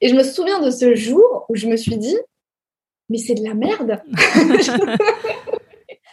Et 0.00 0.08
je 0.08 0.14
me 0.14 0.22
souviens 0.22 0.60
de 0.60 0.70
ce 0.70 0.94
jour 0.94 1.46
où 1.48 1.56
je 1.56 1.66
me 1.66 1.76
suis 1.76 1.96
dit, 1.96 2.18
mais 3.08 3.18
c'est 3.18 3.34
de 3.34 3.44
la 3.44 3.54
merde. 3.54 4.02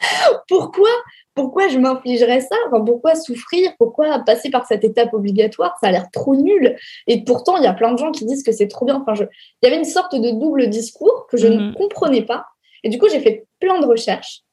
Pourquoi? 0.48 0.90
Pourquoi 1.34 1.68
je 1.70 1.78
m'infligerais 1.78 2.42
ça? 2.42 2.56
Pourquoi 2.86 3.16
souffrir? 3.16 3.72
Pourquoi 3.78 4.20
passer 4.20 4.50
par 4.50 4.66
cette 4.66 4.84
étape 4.84 5.14
obligatoire? 5.14 5.78
Ça 5.82 5.88
a 5.88 5.92
l'air 5.92 6.10
trop 6.12 6.36
nul. 6.36 6.76
Et 7.08 7.24
pourtant, 7.24 7.58
il 7.58 7.64
y 7.64 7.68
a 7.68 7.74
plein 7.74 7.94
de 7.94 7.98
gens 7.98 8.12
qui 8.12 8.26
disent 8.26 8.44
que 8.44 8.52
c'est 8.52 8.68
trop 8.68 8.86
bien. 8.86 8.96
Enfin, 9.02 9.14
je... 9.14 9.24
Il 9.62 9.66
y 9.66 9.68
avait 9.68 9.78
une 9.78 9.86
sorte 9.86 10.16
de 10.16 10.32
double 10.32 10.70
discours 10.70 11.28
que 11.30 11.38
je 11.38 11.48
ne 11.48 11.68
mhm. 11.68 11.76
comprenais 11.76 12.24
pas. 12.24 12.46
Et 12.84 12.90
du 12.90 12.98
coup, 12.98 13.08
j'ai 13.10 13.20
fait 13.20 13.46
plein 13.60 13.80
de 13.80 13.86
recherches. 13.86 14.44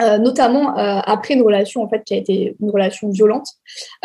Euh, 0.00 0.16
notamment 0.16 0.78
euh, 0.78 1.00
après 1.04 1.34
une 1.34 1.42
relation 1.42 1.82
en 1.82 1.88
fait 1.88 2.02
qui 2.02 2.14
a 2.14 2.16
été 2.16 2.56
une 2.60 2.70
relation 2.70 3.10
violente 3.10 3.46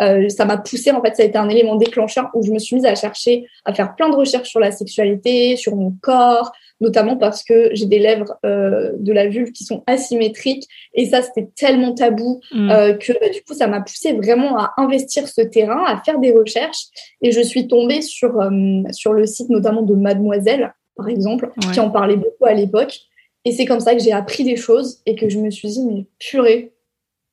euh, 0.01 0.27
ça 0.27 0.43
m'a 0.43 0.57
poussé 0.57 0.91
en 0.91 1.01
fait 1.01 1.15
ça 1.15 1.23
a 1.23 1.25
été 1.25 1.37
un 1.37 1.47
élément 1.47 1.77
déclencheur 1.77 2.29
où 2.33 2.43
je 2.43 2.51
me 2.51 2.59
suis 2.59 2.75
mise 2.75 2.85
à 2.85 2.93
chercher 2.93 3.47
à 3.63 3.73
faire 3.73 3.95
plein 3.95 4.09
de 4.09 4.15
recherches 4.17 4.49
sur 4.49 4.59
la 4.59 4.73
sexualité 4.73 5.55
sur 5.55 5.77
mon 5.77 5.93
corps 6.01 6.51
notamment 6.79 7.17
parce 7.17 7.43
que 7.43 7.69
j'ai 7.73 7.85
des 7.85 7.99
lèvres 7.99 8.37
euh, 8.45 8.91
de 8.97 9.11
la 9.11 9.27
vulve 9.27 9.51
qui 9.51 9.63
sont 9.63 9.83
asymétriques 9.87 10.67
et 10.93 11.05
ça 11.07 11.21
c'était 11.21 11.49
tellement 11.55 11.93
tabou 11.93 12.41
mm. 12.51 12.69
euh, 12.69 12.93
que 12.93 13.13
bah, 13.13 13.29
du 13.29 13.41
coup 13.43 13.53
ça 13.53 13.67
m'a 13.67 13.81
poussé 13.81 14.13
vraiment 14.13 14.57
à 14.57 14.73
investir 14.77 15.27
ce 15.27 15.41
terrain, 15.41 15.83
à 15.85 16.01
faire 16.03 16.19
des 16.19 16.31
recherches 16.31 16.85
et 17.21 17.31
je 17.31 17.41
suis 17.41 17.67
tombée 17.67 18.01
sur 18.01 18.39
euh, 18.39 18.83
sur 18.91 19.13
le 19.13 19.25
site 19.25 19.49
notamment 19.49 19.81
de 19.81 19.95
Mademoiselle 19.95 20.73
par 20.95 21.07
exemple 21.07 21.51
qui 21.73 21.79
en 21.79 21.89
parlait 21.89 22.15
beaucoup 22.15 22.45
à 22.45 22.53
l'époque 22.53 22.99
et 23.45 23.51
c'est 23.51 23.65
comme 23.65 23.79
ça 23.79 23.95
que 23.95 24.01
j'ai 24.01 24.11
appris 24.11 24.43
des 24.43 24.55
choses 24.55 24.99
et 25.05 25.15
que 25.15 25.29
je 25.29 25.39
me 25.39 25.49
suis 25.49 25.69
dit 25.69 25.83
mais 25.85 26.05
purée 26.19 26.73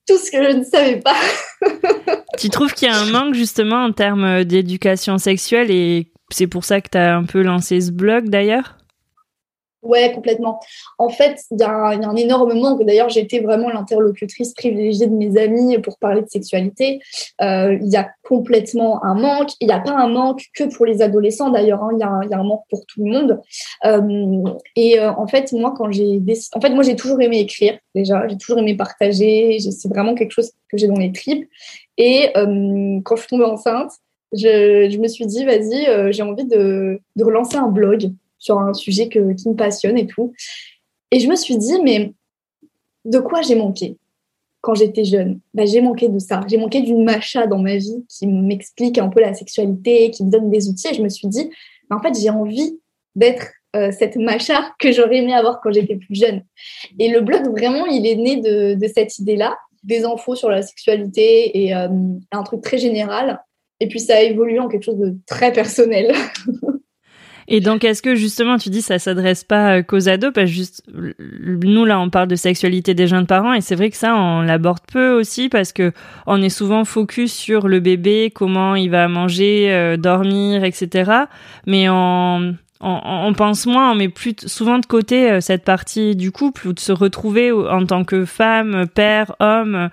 tout 0.07 0.19
ce 0.19 0.31
que 0.31 0.43
je 0.45 0.59
ne 0.59 0.65
savais 0.65 1.01
pas. 1.01 1.17
tu 2.39 2.51
trouves 2.51 2.75
qu'il 2.75 2.89
y 2.89 2.91
a 2.91 2.97
un 2.97 3.11
manque 3.11 3.35
justement 3.35 3.85
en 3.85 3.93
termes 3.93 4.45
d'éducation 4.45 5.17
sexuelle 5.17 5.71
et 5.71 6.13
c'est 6.31 6.47
pour 6.47 6.65
ça 6.65 6.83
que 6.83 6.91
tu 6.91 6.99
as 6.99 7.17
un 7.17 7.25
peu 7.25 7.43
lancé 7.43 7.81
ce 7.81 7.91
blog 7.91 8.29
d'ailleurs? 8.29 8.77
Ouais, 9.85 10.13
complètement. 10.15 10.61
En 10.97 11.11
fait, 11.11 11.43
il 11.51 11.61
y, 11.61 11.63
a 11.63 11.71
un 11.71 12.17
énorme 12.17 12.59
manque. 12.59 12.83
D'ailleurs, 12.85 13.11
j'étais 13.11 13.41
vraiment 13.41 13.69
l'interlocutrice 13.69 14.55
privilégiée 14.55 15.07
de 15.07 15.15
mes 15.15 15.39
amis 15.39 15.79
pour 15.79 15.99
parler 15.99 16.23
de 16.23 16.29
sexualité. 16.29 17.01
Euh, 17.43 17.77
il 17.83 17.93
y 17.93 17.97
a 17.97 18.11
complètement 18.23 19.05
un 19.05 19.15
manque. 19.15 19.51
Il 19.61 19.67
n'y 19.67 19.75
a 19.75 19.81
pas 19.81 19.93
un 19.93 20.09
manque 20.09 20.47
que 20.55 20.65
pour 20.75 20.87
les 20.87 21.03
adolescents, 21.03 21.51
d'ailleurs. 21.51 21.83
Hein. 21.83 21.91
Il 21.93 21.99
y, 22.01 22.03
a 22.03 22.39
un 22.39 22.43
manque 22.43 22.63
pour 22.71 22.87
tout 22.87 23.05
le 23.05 23.13
monde. 23.13 23.41
Euh, 23.85 24.55
et 24.75 24.99
euh, 24.99 25.13
en 25.13 25.27
fait, 25.27 25.53
moi, 25.53 25.75
quand 25.77 25.93
j'ai 25.93 26.19
moi, 26.71 26.83
j'ai 26.83 26.97
toujours 26.97 27.21
aimé 27.21 27.41
écrire, 27.41 27.79
déjà. 27.95 28.27
J'ai 28.27 28.39
toujours 28.39 28.59
aimé 28.59 28.75
partager. 28.75 29.59
C'est 29.61 29.89
vraiment 29.89 30.15
quelque 30.15 30.33
chose 30.33 30.51
que 30.71 30.79
j'ai 30.79 30.89
dans 30.89 30.97
les 30.97 31.13
tripes. 31.13 31.47
Et 31.99 32.31
quand 32.35 33.17
je 33.17 33.21
suis 33.21 33.29
tombée 33.29 33.45
enceinte, 33.45 33.91
je, 34.33 34.99
me 34.99 35.09
suis 35.09 35.27
dit, 35.27 35.45
vas-y, 35.45 36.13
j'ai 36.13 36.23
envie 36.23 36.47
de 36.47 36.99
relancer 37.21 37.59
un 37.59 37.69
blog 37.69 38.11
sur 38.39 38.59
un 38.59 38.75
sujet 38.75 39.09
que, 39.09 39.33
qui 39.35 39.49
me 39.49 39.55
passionne 39.55 39.99
et 39.99 40.07
tout. 40.07 40.33
Et 41.11 41.21
je 41.21 41.29
me 41.29 41.37
suis 41.37 41.57
dit, 41.57 41.81
mais 41.83 42.13
de 43.05 43.19
quoi 43.19 43.43
j'ai 43.43 43.55
manqué 43.55 43.97
quand 44.61 44.75
j'étais 44.75 45.05
jeune? 45.05 45.41
Bah, 45.53 45.67
J'ai 45.67 45.81
manqué 45.81 46.09
de 46.09 46.19
ça. 46.19 46.41
J'ai 46.49 46.57
manqué 46.57 46.81
d'une 46.81 47.05
macha 47.05 47.47
dans 47.47 47.59
ma 47.59 47.77
vie 47.77 48.05
qui 48.09 48.27
m'explique 48.27 48.99
un 48.99 49.09
peu 49.09 49.21
la 49.21 49.35
sexualité, 49.35 50.11
qui 50.11 50.25
me 50.25 50.31
donne 50.31 50.51
des 50.51 50.69
outils. 50.69 50.89
Et 50.89 50.95
je 50.95 51.03
me 51.03 51.09
suis 51.09 51.29
dit, 51.29 51.51
en 51.91 52.01
fait, 52.01 52.19
j'ai 52.19 52.31
envie 52.31 52.79
d'être 53.15 53.53
euh, 53.77 53.93
cette 53.93 54.17
macha 54.17 54.73
que 54.79 54.93
j'aurais 54.93 55.19
aimé 55.19 55.35
avoir 55.35 55.61
quand 55.61 55.73
j'étais 55.73 55.97
plus 55.97 56.15
jeune. 56.15 56.43
Et 56.99 57.11
le 57.11 57.21
blog, 57.21 57.49
vraiment, 57.49 57.87
il 57.87 58.07
est 58.07 58.17
né 58.17 58.41
de, 58.41 58.87
cette 58.93 59.19
idée-là, 59.19 59.57
des 59.83 60.05
infos 60.05 60.35
sur 60.35 60.49
la 60.49 60.63
sexualité 60.63 61.65
et 61.65 61.75
euh, 61.75 61.89
un 62.33 62.43
truc 62.43 62.63
très 62.63 62.79
général. 62.79 63.43
Et 63.81 63.89
puis 63.89 64.01
ça 64.01 64.17
a 64.17 64.21
évolué 64.21 64.59
en 64.59 64.69
quelque 64.69 64.85
chose 64.85 64.99
de 64.99 65.15
très 65.27 65.53
personnel. 65.53 66.13
Et 67.49 67.61
donc, 67.61 67.85
est-ce 67.85 68.03
que 68.03 68.15
justement, 68.15 68.57
tu 68.57 68.71
dis 68.71 68.83
ça 68.83 68.99
s'adresse 68.99 69.45
pas 69.45 69.77
euh, 69.79 69.83
qu'aux 69.83 70.09
ados? 70.09 70.33
Parce 70.33 70.51
que 70.51 70.53
juste, 70.53 70.83
nous 70.89 71.85
là, 71.85 72.01
on 72.01 72.11
parle 72.11 72.29
de 72.29 72.37
sexualité 72.37 72.95
des 72.95 73.07
jeunes 73.07 73.27
parents, 73.27 73.53
et 73.53 73.61
c'est 73.61 73.75
vrai 73.75 73.91
que 73.91 73.97
ça, 73.97 74.17
on 74.17 74.43
l'aborde 74.43 74.81
peu 74.91 75.13
aussi 75.13 75.49
parce 75.49 75.73
que 75.73 75.93
on 76.27 76.43
est 76.43 76.49
souvent 76.49 76.85
focus 76.85 77.33
sur 77.33 77.69
le 77.69 77.81
bébé, 77.81 78.33
comment 78.35 78.75
il 78.75 78.91
va 78.91 79.09
manger, 79.09 79.73
euh, 79.73 79.97
dormir, 79.97 80.65
etc. 80.65 81.11
Mais 81.67 81.89
on, 81.89 82.57
on, 82.81 83.33
pense 83.35 83.67
moins, 83.67 83.93
on 83.93 83.95
met 83.95 84.09
plus 84.09 84.35
souvent 84.47 84.79
de 84.79 84.87
côté 84.87 85.31
euh, 85.31 85.41
cette 85.41 85.65
partie 85.65 86.17
du 86.17 86.33
couple 86.33 86.69
ou 86.69 86.73
de 86.73 86.81
se 86.81 86.93
retrouver 86.93 87.53
en 87.53 87.85
tant 87.85 88.05
que 88.05 88.25
femme, 88.25 88.87
père, 88.95 89.35
homme. 89.41 89.91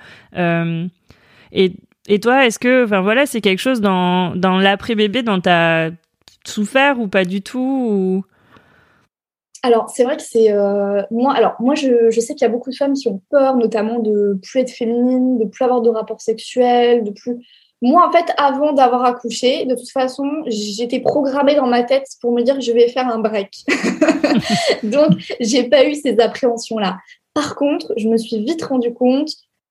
et, 1.52 1.74
et 2.08 2.20
toi, 2.20 2.46
est-ce 2.46 2.60
que, 2.60 2.86
enfin 2.86 3.02
voilà, 3.02 3.26
c'est 3.26 3.42
quelque 3.42 3.60
chose 3.60 3.80
dans, 3.80 4.36
dans 4.36 4.58
l'après-bébé 4.58 5.22
dont 5.22 5.40
tu 5.40 5.50
as 5.50 5.92
souffert 6.46 7.00
ou 7.00 7.08
pas 7.08 7.26
du 7.26 7.42
tout 7.42 8.24
Alors, 9.64 9.90
c'est 9.90 10.04
vrai 10.04 10.18
que 10.18 10.24
c'est. 10.24 10.52
Euh, 10.52 11.02
moi, 11.12 11.34
alors, 11.34 11.56
moi 11.60 11.76
je, 11.76 12.10
sais 12.12 12.34
qu'il 12.34 12.42
y 12.42 12.50
a 12.50 12.50
beaucoup 12.50 12.70
de 12.70 12.76
femmes 12.76 12.94
qui 12.94 13.08
ont 13.08 13.22
peur, 13.30 13.56
notamment 13.56 14.00
de 14.00 14.40
plus 14.42 14.60
être 14.60 14.72
féminine, 14.72 15.38
de 15.38 15.46
plus 15.46 15.64
avoir 15.64 15.82
de 15.82 15.90
rapports 15.90 16.22
sexuels, 16.22 17.04
de 17.04 17.12
plus. 17.12 17.38
Moi, 17.84 18.08
en 18.08 18.12
fait, 18.12 18.32
avant 18.38 18.74
d'avoir 18.74 19.04
accouché, 19.06 19.66
de 19.66 19.74
toute 19.74 19.90
façon, 19.90 20.44
j'étais 20.46 21.00
programmée 21.00 21.56
dans 21.56 21.66
ma 21.66 21.84
tête 21.84 22.06
pour 22.22 22.32
me 22.32 22.44
dire 22.44 22.56
que 22.56 22.62
je 22.62 22.72
vais 22.72 22.88
faire 22.90 23.08
un 23.08 23.18
break. 23.18 23.66
Donc, 24.84 25.14
j'ai 25.40 25.64
pas 25.64 25.86
eu 25.86 25.96
ces 25.96 26.20
appréhensions-là. 26.20 27.00
Par 27.34 27.56
contre, 27.56 27.92
je 27.98 28.08
me 28.08 28.18
suis 28.18 28.44
vite 28.44 28.62
rendu 28.62 28.94
compte 28.94 29.30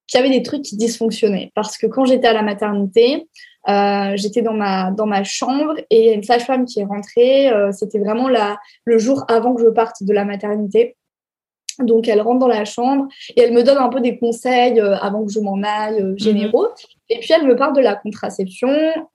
qu'il 0.09 0.21
y 0.21 0.25
avait 0.25 0.37
des 0.37 0.43
trucs 0.43 0.63
qui 0.63 0.77
dysfonctionnaient. 0.77 1.53
Parce 1.55 1.79
que 1.79 1.87
quand 1.87 2.05
j'étais 2.05 2.27
à 2.27 2.33
la 2.33 2.43
maternité, 2.43 3.29
euh, 3.69 4.13
j'étais 4.17 4.43
dans 4.43 4.55
ma, 4.55 4.91
dans 4.91 5.07
ma 5.07 5.25
chambre 5.25 5.75
et 5.91 6.01
il 6.01 6.07
y 6.07 6.11
a 6.11 6.15
une 6.15 6.23
sage-femme 6.23 6.65
qui 6.65 6.81
est 6.81 6.85
rentrée. 6.85 7.51
Euh, 7.51 7.73
c'était 7.73 7.99
vraiment 7.99 8.29
la, 8.29 8.59
le 8.85 8.99
jour 8.99 9.25
avant 9.29 9.55
que 9.55 9.63
je 9.63 9.69
parte 9.69 10.03
de 10.03 10.13
la 10.13 10.25
maternité. 10.25 10.97
Donc, 11.79 12.09
elle 12.09 12.21
rentre 12.21 12.41
dans 12.41 12.49
la 12.49 12.65
chambre 12.65 13.07
et 13.37 13.43
elle 13.43 13.53
me 13.53 13.63
donne 13.63 13.79
un 13.79 13.89
peu 13.89 14.01
des 14.01 14.19
conseils 14.19 14.79
euh, 14.81 14.97
avant 14.97 15.25
que 15.25 15.33
je 15.33 15.41
m'en 15.41 15.63
aille, 15.63 16.01
euh, 16.01 16.15
généraux. 16.17 16.69
Mhm. 16.69 16.75
Et 17.11 17.19
puis, 17.21 17.33
elle 17.33 17.47
me 17.47 17.57
parle 17.57 17.75
de 17.75 17.81
la 17.81 17.97
contraception. 17.97 18.69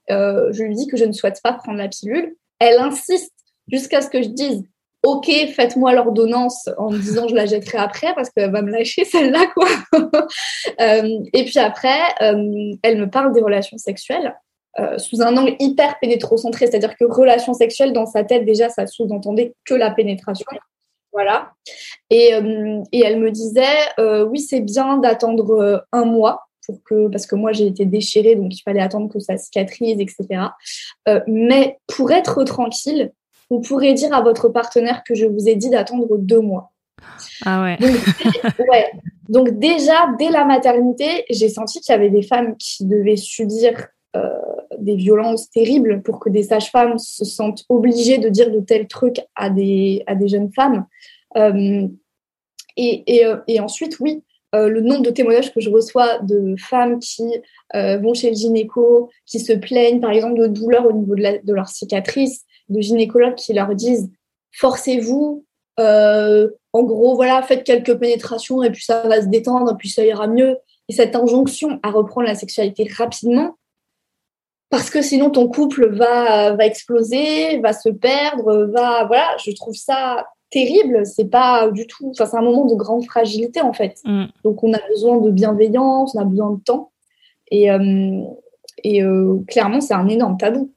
Je 0.10 0.64
lui 0.64 0.75
dis 0.75 0.88
que 0.88 0.98
je 0.98 1.06
ne 1.06 1.12
souhaite 1.12 1.40
pas 1.44 1.54
prendre 1.54 1.78
la 1.78 1.88
pilule. 1.88 2.36
Elle 2.60 2.80
insiste 2.80 3.34
jusqu'à 3.72 4.02
ce 4.02 4.10
que 4.10 4.22
je 4.22 4.30
dise 4.30 4.64
Ok, 5.05 5.31
faites-moi 5.55 5.93
l'ordonnance 5.93 6.67
en 6.77 6.89
me 6.89 6.97
disant 6.97 7.27
je 7.27 7.35
la 7.35 7.45
jetterai 7.45 7.77
après 7.77 8.13
parce 8.15 8.29
qu'elle 8.31 8.51
va 8.51 8.62
me 8.62 8.71
lâcher 8.71 9.05
celle-là, 9.05 9.45
quoi. 9.53 9.67
et 11.33 11.45
puis 11.45 11.59
après, 11.59 12.00
elle 12.19 12.97
me 12.97 13.09
parle 13.09 13.31
des 13.31 13.41
relations 13.41 13.77
sexuelles. 13.77 14.35
sous 14.97 15.21
un 15.21 15.38
angle 15.38 15.55
hyper 15.59 16.00
pénétrocentré, 16.00 16.67
c'est-à-dire 16.67 16.97
que 16.97 17.05
relations 17.05 17.53
sexuelles 17.53 17.93
dans 17.93 18.05
sa 18.05 18.24
tête 18.24 18.45
déjà 18.45 18.69
ça 18.69 18.88
sous-entendait 18.88 19.53
que 19.63 19.75
la 19.75 19.91
pénétration. 19.91 20.45
Voilà. 21.15 21.53
Et, 22.09 22.33
euh, 22.33 22.83
et 22.91 23.00
elle 23.00 23.19
me 23.19 23.31
disait, 23.31 23.63
euh, 24.00 24.25
oui, 24.25 24.41
c'est 24.41 24.59
bien 24.59 24.97
d'attendre 24.97 25.50
euh, 25.51 25.77
un 25.93 26.03
mois 26.03 26.41
pour 26.67 26.83
que, 26.83 27.07
parce 27.07 27.25
que 27.25 27.35
moi 27.35 27.53
j'ai 27.53 27.67
été 27.67 27.85
déchirée, 27.85 28.35
donc 28.35 28.53
il 28.53 28.62
fallait 28.62 28.81
attendre 28.81 29.12
que 29.12 29.19
ça 29.19 29.38
cicatrise, 29.38 30.00
etc. 30.00 30.50
mais 31.27 31.77
pour 31.95 32.12
être 32.12 32.43
tranquille, 32.43 33.12
vous 33.50 33.62
pourrez 33.62 33.94
dire 33.94 34.14
à 34.14 34.22
votre 34.22 34.50
partenaire 34.50 35.04
que 35.04 35.16
je 35.16 35.25
vous 35.25 35.48
ai 35.48 35.56
dit 35.56 35.70
d'attendre 35.70 36.18
deux 36.18 36.42
mois. 36.42 36.72
Ah 37.46 37.64
ouais. 37.64 37.78
Donc, 37.78 37.96
ouais. 38.72 38.92
Donc 39.30 39.60
déjà, 39.60 40.08
dès 40.18 40.30
la 40.30 40.46
maternité, 40.46 41.25
j'ai 41.30 41.50
senti 41.50 41.80
qu'il 41.82 41.94
y 41.94 41.96
avait 41.96 42.10
des 42.10 42.24
femmes 42.24 42.56
qui 42.58 42.86
devaient 42.86 43.18
subir 43.18 43.88
des 44.80 44.96
violences 44.96 45.50
terribles 45.50 46.02
pour 46.02 46.20
que 46.20 46.30
des 46.30 46.44
sages-femmes 46.44 46.98
se 46.98 47.25
sentent 47.25 47.64
obligées 47.70 48.18
de 48.18 48.30
dire 48.30 48.52
de 48.52 48.60
tels 48.60 48.88
trucs 48.88 49.20
à 49.36 49.50
des, 49.50 50.04
à 50.08 50.16
des 50.16 50.28
jeunes 50.28 50.52
femmes. 50.54 50.86
Euh, 51.38 51.88
et, 52.78 53.04
et, 53.08 53.25
euh, 53.25 53.38
et, 53.48 53.60
ensuite, 53.60 54.00
oui, 54.00 54.24
euh, 54.54 54.70
le 54.70 54.82
nombre 54.82 55.04
de 55.04 55.10
témoignages 55.10 55.54
que 55.54 55.62
je 55.62 55.70
reçois 55.70 56.20
de 56.20 56.56
femmes 56.58 57.00
qui 57.00 57.24
vont 57.74 58.14
chez 58.14 58.30
le 58.30 58.36
gynéco, 58.36 59.10
qui 59.25 59.40
se 59.40 59.54
plaignent 59.54 60.00
par 60.00 60.12
exemple 60.12 60.40
de 60.40 60.48
douleurs 60.48 60.86
au 60.86 60.94
niveau 60.94 61.16
de, 61.16 61.42
de 61.44 61.54
leur 61.54 61.68
cicatrice, 61.68 62.46
de 62.69 62.81
gynécologues 62.81 63.36
qui 63.36 63.53
leur 63.53 63.74
disent 63.75 64.10
forcez-vous, 64.51 65.45
en 65.77 66.84
gros, 66.84 67.15
voilà, 67.15 67.41
faites 67.41 67.63
quelques 67.63 67.98
pénétrations 67.98 68.63
et 68.63 68.72
puis 68.72 68.84
ça 68.84 69.01
va 69.07 69.22
se 69.22 69.27
détendre, 69.27 69.75
puis 69.77 69.89
ça 69.89 70.05
ira 70.05 70.27
mieux. 70.27 70.57
Et 70.88 70.93
cette 70.93 71.15
injonction 71.15 71.79
à 71.84 71.91
reprendre 71.91 72.27
la 72.27 72.36
sexualité 72.36 72.88
rapidement, 72.95 73.55
parce 74.69 74.89
que 74.89 75.01
sinon 75.01 75.29
ton 75.29 75.48
couple 75.48 75.95
va, 75.95 76.53
va 76.53 76.65
exploser, 76.65 77.60
va 77.60 77.74
se 77.74 77.89
perdre, 77.89 78.65
va 78.65 79.05
voilà, 79.05 79.27
je 79.43 79.51
trouve 79.51 79.75
ça 79.75 80.25
terrible, 80.51 81.05
c'est 81.05 81.29
pas 81.29 81.69
du 81.69 81.88
tout, 81.88 82.12
enfin 82.12 82.25
c'est 82.25 82.38
un 82.38 82.41
moment 82.41 82.65
de 82.65 82.75
grande 82.75 83.05
fragilité 83.05 83.62
en 83.62 83.74
fait. 83.74 84.00
Mm. 84.05 84.25
Donc 84.43 84.63
on 84.63 84.74
a 84.74 84.79
besoin 84.89 85.19
de 85.19 85.31
bienveillance, 85.31 86.15
on 86.15 86.22
a 86.22 86.25
besoin 86.25 86.51
de 86.51 86.60
temps 86.62 86.91
et 87.51 87.72
euh, 87.72 88.22
et 88.84 89.03
euh, 89.03 89.39
clairement 89.48 89.81
c'est 89.81 89.93
un 89.93 90.07
énorme 90.07 90.38
tabou. 90.38 90.72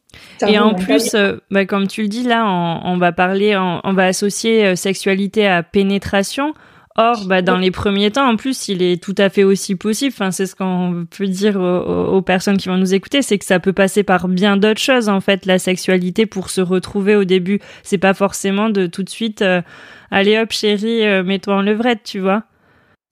Et 0.46 0.58
en 0.58 0.74
plus, 0.74 1.14
euh, 1.14 1.36
bah, 1.50 1.66
comme 1.66 1.86
tu 1.86 2.02
le 2.02 2.08
dis 2.08 2.22
là, 2.22 2.46
on, 2.46 2.96
va 2.96 3.12
parler, 3.12 3.56
on 3.56 3.92
va 3.92 4.04
associer 4.04 4.76
sexualité 4.76 5.46
à 5.46 5.62
pénétration. 5.62 6.54
Or, 7.00 7.26
bah, 7.26 7.42
dans 7.42 7.56
les 7.56 7.70
premiers 7.70 8.10
temps, 8.10 8.28
en 8.28 8.34
plus, 8.34 8.66
il 8.66 8.82
est 8.82 9.00
tout 9.00 9.14
à 9.18 9.28
fait 9.28 9.44
aussi 9.44 9.76
possible. 9.76 10.12
Enfin, 10.12 10.32
c'est 10.32 10.46
ce 10.46 10.56
qu'on 10.56 11.06
peut 11.08 11.28
dire 11.28 11.56
aux, 11.56 12.20
personnes 12.22 12.56
qui 12.56 12.68
vont 12.68 12.76
nous 12.76 12.92
écouter, 12.92 13.22
c'est 13.22 13.38
que 13.38 13.44
ça 13.44 13.60
peut 13.60 13.72
passer 13.72 14.02
par 14.02 14.26
bien 14.26 14.56
d'autres 14.56 14.80
choses. 14.80 15.08
En 15.08 15.20
fait, 15.20 15.46
la 15.46 15.60
sexualité 15.60 16.26
pour 16.26 16.50
se 16.50 16.60
retrouver 16.60 17.14
au 17.14 17.22
début, 17.22 17.60
c'est 17.84 17.98
pas 17.98 18.14
forcément 18.14 18.68
de 18.68 18.88
tout 18.88 19.04
de 19.04 19.08
suite, 19.08 19.42
euh, 19.42 19.62
allez 20.10 20.36
hop, 20.38 20.50
chérie, 20.50 21.06
euh, 21.06 21.22
mets-toi 21.22 21.54
en 21.54 21.62
levrette, 21.62 22.00
tu 22.02 22.18
vois. 22.18 22.42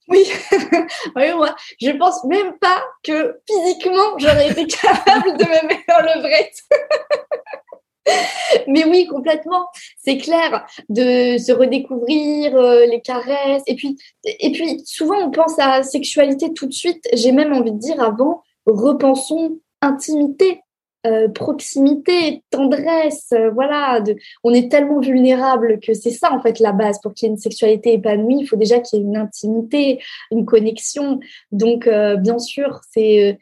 Oui, 1.15 1.31
moi, 1.35 1.55
je 1.81 1.91
pense 1.91 2.23
même 2.25 2.57
pas 2.59 2.81
que 3.03 3.39
physiquement 3.45 4.17
j'aurais 4.17 4.49
été 4.49 4.65
capable 4.67 5.37
de 5.37 5.43
me 5.43 5.67
mettre 5.67 5.83
en 5.97 6.01
levrette. 6.01 6.57
Mais 8.67 8.85
oui, 8.85 9.05
complètement. 9.07 9.67
C'est 9.97 10.17
clair 10.17 10.65
de 10.87 11.37
se 11.37 11.51
redécouvrir 11.51 12.55
euh, 12.55 12.85
les 12.85 13.01
caresses. 13.01 13.63
Et 13.67 13.75
puis, 13.75 13.97
et 14.23 14.51
puis, 14.53 14.81
souvent, 14.85 15.17
on 15.17 15.31
pense 15.31 15.59
à 15.59 15.83
sexualité 15.83 16.53
tout 16.53 16.67
de 16.67 16.73
suite. 16.73 17.05
J'ai 17.13 17.33
même 17.33 17.51
envie 17.51 17.73
de 17.73 17.79
dire 17.79 18.01
avant, 18.01 18.43
repensons 18.65 19.59
intimité, 19.81 20.61
euh, 21.05 21.27
proximité, 21.27 22.43
tendresse. 22.49 23.27
Euh, 23.33 23.49
voilà, 23.51 24.03
on 24.43 24.53
est 24.53 24.71
tellement 24.71 24.99
vulnérable 24.99 25.79
que 25.79 25.93
c'est 25.93 26.11
ça 26.11 26.33
en 26.33 26.41
fait 26.41 26.59
la 26.59 26.71
base 26.71 26.99
pour 27.01 27.13
qu'il 27.13 27.27
y 27.27 27.29
ait 27.29 27.33
une 27.33 27.39
sexualité 27.39 27.93
épanouie. 27.93 28.39
Il 28.41 28.45
faut 28.47 28.55
déjà 28.55 28.79
qu'il 28.79 28.99
y 28.99 29.01
ait 29.01 29.05
une 29.05 29.17
intimité, 29.17 30.01
une 30.31 30.45
connexion. 30.45 31.19
Donc, 31.51 31.87
bien 31.87 32.39
sûr, 32.39 32.81
c'est 32.91 33.37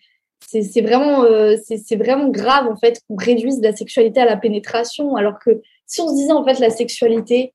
c'est 0.48 0.82
vraiment, 0.82 1.24
euh, 1.24 1.56
c'est 1.66 1.96
vraiment 1.96 2.30
grave 2.30 2.68
en 2.68 2.76
fait 2.76 3.02
qu'on 3.08 3.16
réduise 3.16 3.62
la 3.62 3.76
sexualité 3.76 4.22
à 4.22 4.26
la 4.26 4.38
pénétration, 4.38 5.16
alors 5.16 5.40
que 5.40 5.62
si 5.86 6.02
on 6.02 6.10
se 6.10 6.16
disait 6.16 6.32
en 6.32 6.46
fait 6.46 6.60
la 6.60 6.70
sexualité, 6.70 7.54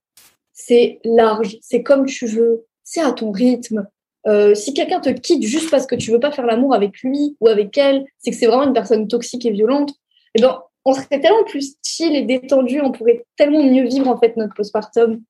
c'est 0.53 1.01
large, 1.05 1.59
c'est 1.63 1.83
comme 1.83 2.07
tu 2.07 2.27
veux, 2.27 2.67
c'est 2.83 3.01
à 3.01 3.13
ton 3.13 3.31
rythme. 3.31 3.87
Euh, 4.27 4.55
si 4.55 4.75
quelqu'un 4.75 5.01
te 5.01 5.11
quitte 5.11 5.43
juste 5.43 5.71
parce 5.71 5.87
que 5.87 5.95
tu 5.95 6.11
veux 6.11 6.21
pas 6.21 6.31
faire 6.31 6.47
l'amour 6.47 6.75
avec 6.75 7.01
lui 7.03 7.37
ou 7.41 7.49
avec 7.49 7.77
elle, 7.79 8.05
c'est 8.19 8.31
que 8.31 8.37
c'est 8.37 8.47
vraiment 8.47 8.65
une 8.65 8.75
personne 8.75 9.09
toxique 9.09 9.47
et 9.47 9.51
violente. 9.51 9.91
Et 10.35 10.39
eh 10.39 10.43
ben, 10.43 10.59
on 10.85 10.93
serait 10.93 11.21
tellement 11.21 11.45
plus 11.45 11.77
chill 11.85 12.15
et 12.15 12.23
détendu, 12.23 12.81
on 12.81 12.93
pourrait 12.93 13.25
tellement 13.37 13.63
mieux 13.63 13.87
vivre 13.87 14.09
en 14.09 14.19
fait 14.19 14.37
notre 14.37 14.55
postpartum. 14.55 15.23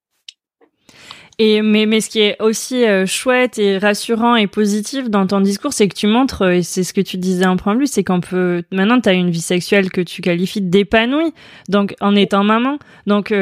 Et 1.39 1.63
mais 1.63 1.87
mais 1.87 2.03
ce 2.03 2.11
qui 2.11 2.21
est 2.21 2.41
aussi 2.43 2.85
euh, 2.85 3.07
chouette 3.07 3.59
et 3.59 3.79
rassurant 3.79 4.37
et 4.37 4.47
positif 4.47 5.09
dans 5.09 5.27
ton 5.27 5.41
discours, 5.41 5.73
c'est 5.73 5.89
que 5.89 5.95
tu 5.95 6.07
montres 6.07 6.43
euh, 6.43 6.57
et 6.57 6.63
c'est 6.63 6.85
ce 6.85 6.93
que 6.93 7.01
tu 7.01 7.17
disais 7.17 7.47
en 7.47 7.57
préambule, 7.57 7.89
c'est 7.89 8.05
qu'on 8.05 8.21
peut 8.21 8.63
maintenant 8.71 9.01
tu 9.01 9.09
as 9.09 9.15
une 9.15 9.31
vie 9.31 9.41
sexuelle 9.41 9.91
que 9.91 10.03
tu 10.03 10.21
qualifies 10.21 10.61
d'épanouie. 10.61 11.33
Donc 11.69 11.95
en 12.01 12.15
étant 12.15 12.45
maman. 12.45 12.79
Donc 13.07 13.33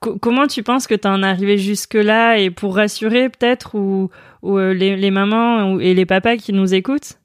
comment 0.00 0.46
tu 0.46 0.62
penses 0.62 0.86
que 0.86 0.94
tu 0.94 1.08
en 1.08 1.22
arrivé 1.22 1.58
jusque 1.58 1.94
là 1.94 2.38
et 2.38 2.50
pour 2.50 2.76
rassurer 2.76 3.28
peut-être 3.28 3.74
ou, 3.74 4.10
ou 4.42 4.58
les, 4.58 5.10
mamans 5.10 5.78
et 5.80 5.94
les 5.94 6.06
papas 6.06 6.36
qui 6.36 6.52
nous 6.52 6.74
écoutent? 6.74 7.18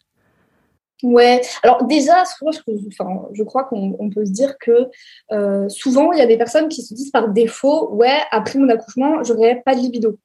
Ouais, 1.03 1.41
alors 1.63 1.83
déjà, 1.83 2.23
je 2.23 3.43
crois 3.43 3.65
qu'on 3.65 4.09
peut 4.09 4.25
se 4.25 4.31
dire 4.31 4.57
que 4.57 4.87
euh, 5.33 5.67
souvent, 5.67 6.13
il 6.13 6.19
y 6.19 6.21
a 6.21 6.25
des 6.25 6.37
personnes 6.37 6.69
qui 6.69 6.81
se 6.81 6.93
disent 6.93 7.11
par 7.11 7.27
défaut, 7.27 7.93
ouais, 7.93 8.19
après 8.31 8.57
mon 8.57 8.69
accouchement, 8.69 9.21
j'aurais 9.21 9.61
pas 9.65 9.75
de 9.75 9.81
libido. 9.81 10.17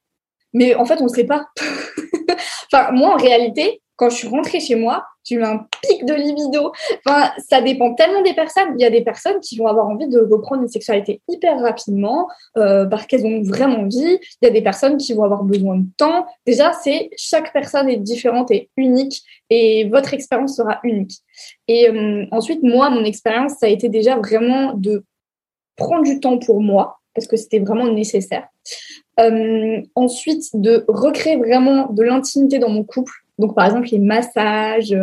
Mais 0.53 0.75
en 0.75 0.85
fait, 0.85 1.01
on 1.01 1.05
ne 1.05 1.09
sait 1.09 1.25
pas. 1.25 1.47
enfin, 2.71 2.91
moi, 2.91 3.13
en 3.13 3.17
réalité, 3.17 3.81
quand 3.99 4.09
je 4.09 4.15
suis 4.15 4.27
rentrée 4.29 4.61
chez 4.61 4.75
moi, 4.75 5.03
j'ai 5.25 5.35
eu 5.35 5.43
un 5.43 5.67
pic 5.81 6.05
de 6.05 6.13
libido. 6.13 6.71
Enfin, 7.05 7.31
ça 7.37 7.61
dépend 7.61 7.93
tellement 7.95 8.21
des 8.21 8.33
personnes. 8.33 8.69
Il 8.77 8.81
y 8.81 8.85
a 8.85 8.89
des 8.89 9.03
personnes 9.03 9.39
qui 9.41 9.57
vont 9.57 9.67
avoir 9.67 9.87
envie 9.87 10.07
de 10.07 10.19
reprendre 10.19 10.61
une 10.61 10.69
sexualité 10.69 11.21
hyper 11.27 11.59
rapidement 11.59 12.29
euh, 12.57 12.85
parce 12.85 13.05
qu'elles 13.05 13.25
ont 13.25 13.41
vraiment 13.41 13.81
envie. 13.81 14.19
Il 14.41 14.45
y 14.45 14.47
a 14.47 14.51
des 14.51 14.61
personnes 14.61 14.95
qui 14.97 15.13
vont 15.13 15.25
avoir 15.25 15.43
besoin 15.43 15.77
de 15.77 15.85
temps. 15.97 16.25
Déjà, 16.47 16.71
c'est 16.71 17.09
chaque 17.17 17.51
personne 17.51 17.89
est 17.89 17.97
différente 17.97 18.51
et 18.51 18.69
unique 18.77 19.21
et 19.49 19.89
votre 19.89 20.13
expérience 20.13 20.55
sera 20.55 20.79
unique. 20.83 21.17
Et 21.67 21.89
euh, 21.89 22.25
ensuite, 22.31 22.63
moi, 22.63 22.89
mon 22.89 23.03
expérience, 23.03 23.53
ça 23.59 23.65
a 23.65 23.69
été 23.69 23.89
déjà 23.89 24.15
vraiment 24.15 24.73
de 24.75 25.03
prendre 25.75 26.03
du 26.03 26.21
temps 26.21 26.37
pour 26.37 26.61
moi 26.61 26.99
parce 27.13 27.27
que 27.27 27.35
c'était 27.35 27.59
vraiment 27.59 27.91
nécessaire. 27.91 28.47
Euh, 29.19 29.81
ensuite, 29.95 30.45
de 30.53 30.85
recréer 30.87 31.37
vraiment 31.37 31.91
de 31.91 32.03
l'intimité 32.03 32.57
dans 32.59 32.69
mon 32.69 32.83
couple 32.83 33.11
donc, 33.39 33.55
par 33.55 33.65
exemple, 33.65 33.87
les 33.91 33.99
massages, 33.99 34.93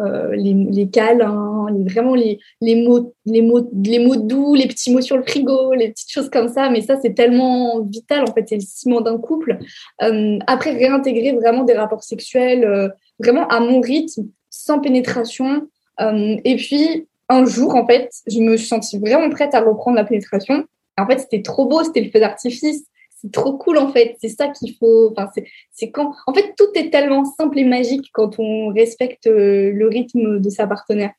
euh, 0.00 0.34
les, 0.34 0.54
les, 0.54 0.88
câlins, 0.88 1.66
vraiment 1.86 2.14
les, 2.14 2.40
les, 2.62 2.82
mots, 2.82 3.14
les, 3.26 3.42
mots, 3.42 3.70
les 3.84 3.98
mots 3.98 4.16
doux, 4.16 4.54
les 4.54 4.66
petits 4.66 4.90
mots 4.90 5.02
sur 5.02 5.18
le 5.18 5.22
frigo, 5.22 5.74
les 5.74 5.90
petites 5.90 6.10
choses 6.10 6.30
comme 6.30 6.48
ça. 6.48 6.70
Mais 6.70 6.80
ça, 6.80 6.98
c'est 7.00 7.12
tellement 7.12 7.80
vital, 7.82 8.22
en 8.22 8.32
fait, 8.32 8.48
c'est 8.48 8.56
le 8.56 8.62
ciment 8.62 9.02
d'un 9.02 9.18
couple. 9.18 9.58
Euh, 10.02 10.38
après, 10.46 10.70
réintégrer 10.70 11.32
vraiment 11.32 11.64
des 11.64 11.74
rapports 11.74 12.02
sexuels, 12.02 12.64
euh, 12.64 12.88
vraiment 13.18 13.46
à 13.48 13.60
mon 13.60 13.82
rythme, 13.82 14.28
sans 14.48 14.80
pénétration. 14.80 15.68
et 16.00 16.56
puis, 16.56 17.06
un 17.28 17.44
jour, 17.44 17.74
en 17.74 17.86
fait, 17.86 18.10
je 18.26 18.40
me 18.40 18.56
suis 18.56 18.66
sentie 18.66 18.98
vraiment 18.98 19.28
prête 19.28 19.54
à 19.54 19.60
reprendre 19.60 19.96
la 19.96 20.04
pénétration. 20.04 20.64
En 20.96 21.06
fait, 21.06 21.18
c'était 21.18 21.42
trop 21.42 21.66
beau, 21.66 21.82
c'était 21.84 22.00
le 22.00 22.10
feu 22.10 22.20
d'artifice 22.20 22.84
c'est 23.24 23.32
trop 23.32 23.56
cool 23.56 23.78
en 23.78 23.90
fait. 23.90 24.16
C'est 24.20 24.28
ça 24.28 24.48
qu'il 24.48 24.74
faut. 24.76 25.12
Enfin, 25.16 25.30
c'est 25.72 25.90
quand. 25.90 26.14
En 26.26 26.34
fait, 26.34 26.54
tout 26.56 26.68
est 26.74 26.90
tellement 26.90 27.24
simple 27.24 27.58
et 27.58 27.64
magique 27.64 28.10
quand 28.12 28.38
on 28.38 28.68
respecte 28.68 29.26
euh, 29.26 29.72
le 29.72 29.88
rythme 29.88 30.40
de 30.40 30.50
sa 30.50 30.66
partenaire. 30.66 31.12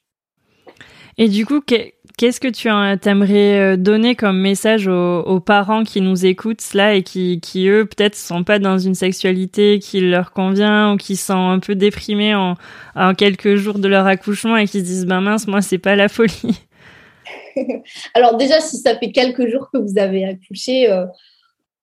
Et 1.17 1.29
du 1.29 1.45
coup, 1.45 1.61
qu'est-ce 1.61 2.41
que 2.41 2.49
tu 2.49 2.67
aimerais 2.67 3.59
euh, 3.59 3.77
donner 3.77 4.15
comme 4.15 4.37
message 4.37 4.87
aux, 4.87 5.39
parents 5.39 5.83
qui 5.85 6.01
nous 6.01 6.25
écoutent 6.25 6.73
là 6.73 6.93
et 6.93 7.03
qui, 7.03 7.39
qui 7.39 7.69
eux, 7.69 7.85
peut-être, 7.85 8.15
sont 8.15 8.43
pas 8.43 8.59
dans 8.59 8.77
une 8.77 8.95
sexualité 8.95 9.79
qui 9.79 10.01
leur 10.01 10.33
convient 10.33 10.91
ou 10.91 10.97
qui 10.97 11.15
sont 11.15 11.51
un 11.51 11.59
peu 11.59 11.73
déprimés 11.73 12.35
en, 12.35 12.55
en 12.95 13.13
quelques 13.13 13.55
jours 13.55 13.79
de 13.79 13.87
leur 13.87 14.05
accouchement 14.05 14.57
et 14.57 14.65
qui 14.67 14.79
se 14.79 14.83
disent, 14.83 15.05
ben 15.05 15.21
mince, 15.21 15.47
moi, 15.47 15.61
c'est 15.61 15.77
pas 15.77 15.95
la 15.95 16.09
folie. 16.09 16.65
Alors 18.13 18.35
déjà, 18.35 18.59
si 18.59 18.75
ça 18.77 18.97
fait 18.97 19.13
quelques 19.13 19.47
jours 19.47 19.69
que 19.71 19.77
vous 19.77 19.97
avez 19.97 20.25
accouché, 20.25 20.91
euh, 20.91 21.05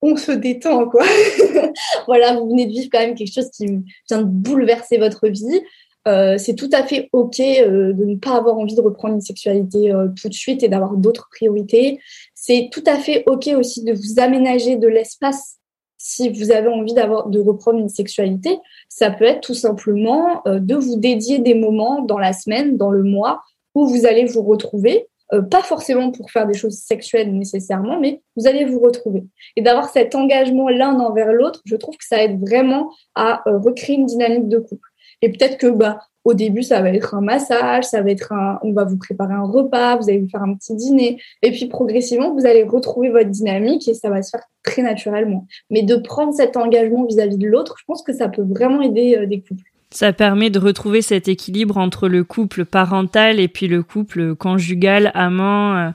on 0.03 0.17
se 0.17 0.33
détend, 0.33 0.88
quoi. 0.88 1.05
voilà, 2.07 2.35
vous 2.35 2.49
venez 2.49 2.67
de 2.67 2.73
vivre 2.73 2.88
quand 2.93 2.99
même 2.99 3.15
quelque 3.15 3.33
chose 3.33 3.51
qui 3.51 3.67
vient 3.67 4.23
de 4.23 4.25
bouleverser 4.25 4.99
votre 4.99 5.29
vie. 5.29 5.61
Euh, 6.09 6.37
c'est 6.37 6.57
tout 6.57 6.71
à 6.73 6.83
fait 6.83 7.09
OK 7.12 7.38
euh, 7.38 7.93
de 7.93 8.05
ne 8.05 8.17
pas 8.17 8.37
avoir 8.37 8.59
envie 8.59 8.75
de 8.75 8.81
reprendre 8.81 9.15
une 9.15 9.21
sexualité 9.21 9.93
tout 10.21 10.29
de 10.29 10.35
suite 10.35 10.65
et 10.65 10.69
d'avoir 10.69 10.97
d'autres 10.97 11.29
priorités. 11.31 12.01
C'est 12.35 12.69
tout 12.73 12.83
à 12.87 12.97
fait 12.97 13.23
OK 13.27 13.49
aussi 13.57 13.85
de 13.85 13.93
vous 13.93 14.21
aménager 14.21 14.77
de 14.77 14.88
l'espace 14.88 15.59
si 15.99 16.29
vous 16.31 16.51
avez 16.51 16.67
envie 16.67 16.95
d'avoir 16.95 17.29
de 17.29 17.38
reprendre 17.38 17.79
une 17.79 17.88
sexualité. 17.88 18.59
Ça 18.88 19.12
peut 19.12 19.25
être 19.25 19.41
tout 19.41 19.55
simplement 19.55 20.43
de 20.47 20.75
vous 20.75 20.97
dédier 20.97 21.38
des 21.38 21.55
moments 21.55 22.03
dans 22.03 22.19
la 22.19 22.33
semaine, 22.33 22.77
dans 22.77 22.91
le 22.91 23.05
mois, 23.05 23.41
où 23.77 23.87
vous 23.87 24.05
allez 24.05 24.25
vous 24.25 24.43
retrouver 24.43 25.07
euh, 25.33 25.42
pas 25.42 25.62
forcément 25.62 26.11
pour 26.11 26.31
faire 26.31 26.47
des 26.47 26.55
choses 26.55 26.79
sexuelles 26.79 27.33
nécessairement, 27.33 27.99
mais 27.99 28.21
vous 28.37 28.47
allez 28.47 28.64
vous 28.64 28.81
retrouver. 28.81 29.25
Et 29.57 29.62
d'avoir 29.62 29.88
cet 29.88 30.14
engagement 30.14 30.68
l'un 30.68 30.99
envers 31.01 31.33
l'autre, 31.33 31.62
je 31.64 31.77
trouve 31.77 31.97
que 31.97 32.05
ça 32.05 32.23
aide 32.23 32.40
vraiment 32.40 32.90
à 33.14 33.42
euh, 33.49 33.59
recréer 33.59 33.97
une 33.97 34.07
dynamique 34.07 34.49
de 34.49 34.59
couple. 34.59 34.88
Et 35.23 35.31
peut-être 35.31 35.57
que 35.57 35.68
bah, 35.68 36.01
au 36.25 36.35
début, 36.35 36.62
ça 36.62 36.83
va 36.83 36.90
être 36.90 37.14
un 37.14 37.21
massage, 37.21 37.85
ça 37.85 38.03
va 38.03 38.11
être 38.11 38.33
un, 38.33 38.59
on 38.62 38.73
va 38.73 38.85
vous 38.85 38.99
préparer 38.99 39.35
un 39.35 39.45
repas, 39.45 39.97
vous 39.97 40.09
allez 40.09 40.21
vous 40.21 40.29
faire 40.29 40.42
un 40.42 40.55
petit 40.55 40.75
dîner, 40.75 41.21
et 41.42 41.51
puis 41.51 41.66
progressivement, 41.66 42.35
vous 42.35 42.47
allez 42.47 42.64
retrouver 42.64 43.09
votre 43.09 43.31
dynamique 43.31 43.88
et 43.88 43.95
ça 43.95 44.11
va 44.11 44.23
se 44.23 44.31
faire 44.31 44.45
très 44.62 44.83
naturellement. 44.83 45.47
Mais 45.71 45.83
de 45.83 45.97
prendre 45.97 46.33
cet 46.33 46.57
engagement 46.57 47.05
vis-à-vis 47.05 47.38
de 47.38 47.47
l'autre, 47.47 47.77
je 47.79 47.85
pense 47.87 48.03
que 48.03 48.12
ça 48.12 48.29
peut 48.29 48.42
vraiment 48.42 48.83
aider 48.83 49.16
euh, 49.16 49.27
des 49.27 49.40
couples. 49.40 49.71
Ça 49.92 50.12
permet 50.12 50.50
de 50.50 50.59
retrouver 50.59 51.02
cet 51.02 51.28
équilibre 51.28 51.76
entre 51.76 52.09
le 52.09 52.24
couple 52.24 52.64
parental 52.64 53.38
et 53.38 53.48
puis 53.48 53.68
le 53.68 53.83
couple 53.83 54.35
conjugal, 54.35 55.11
amant, 55.14 55.76
euh, 55.76 55.90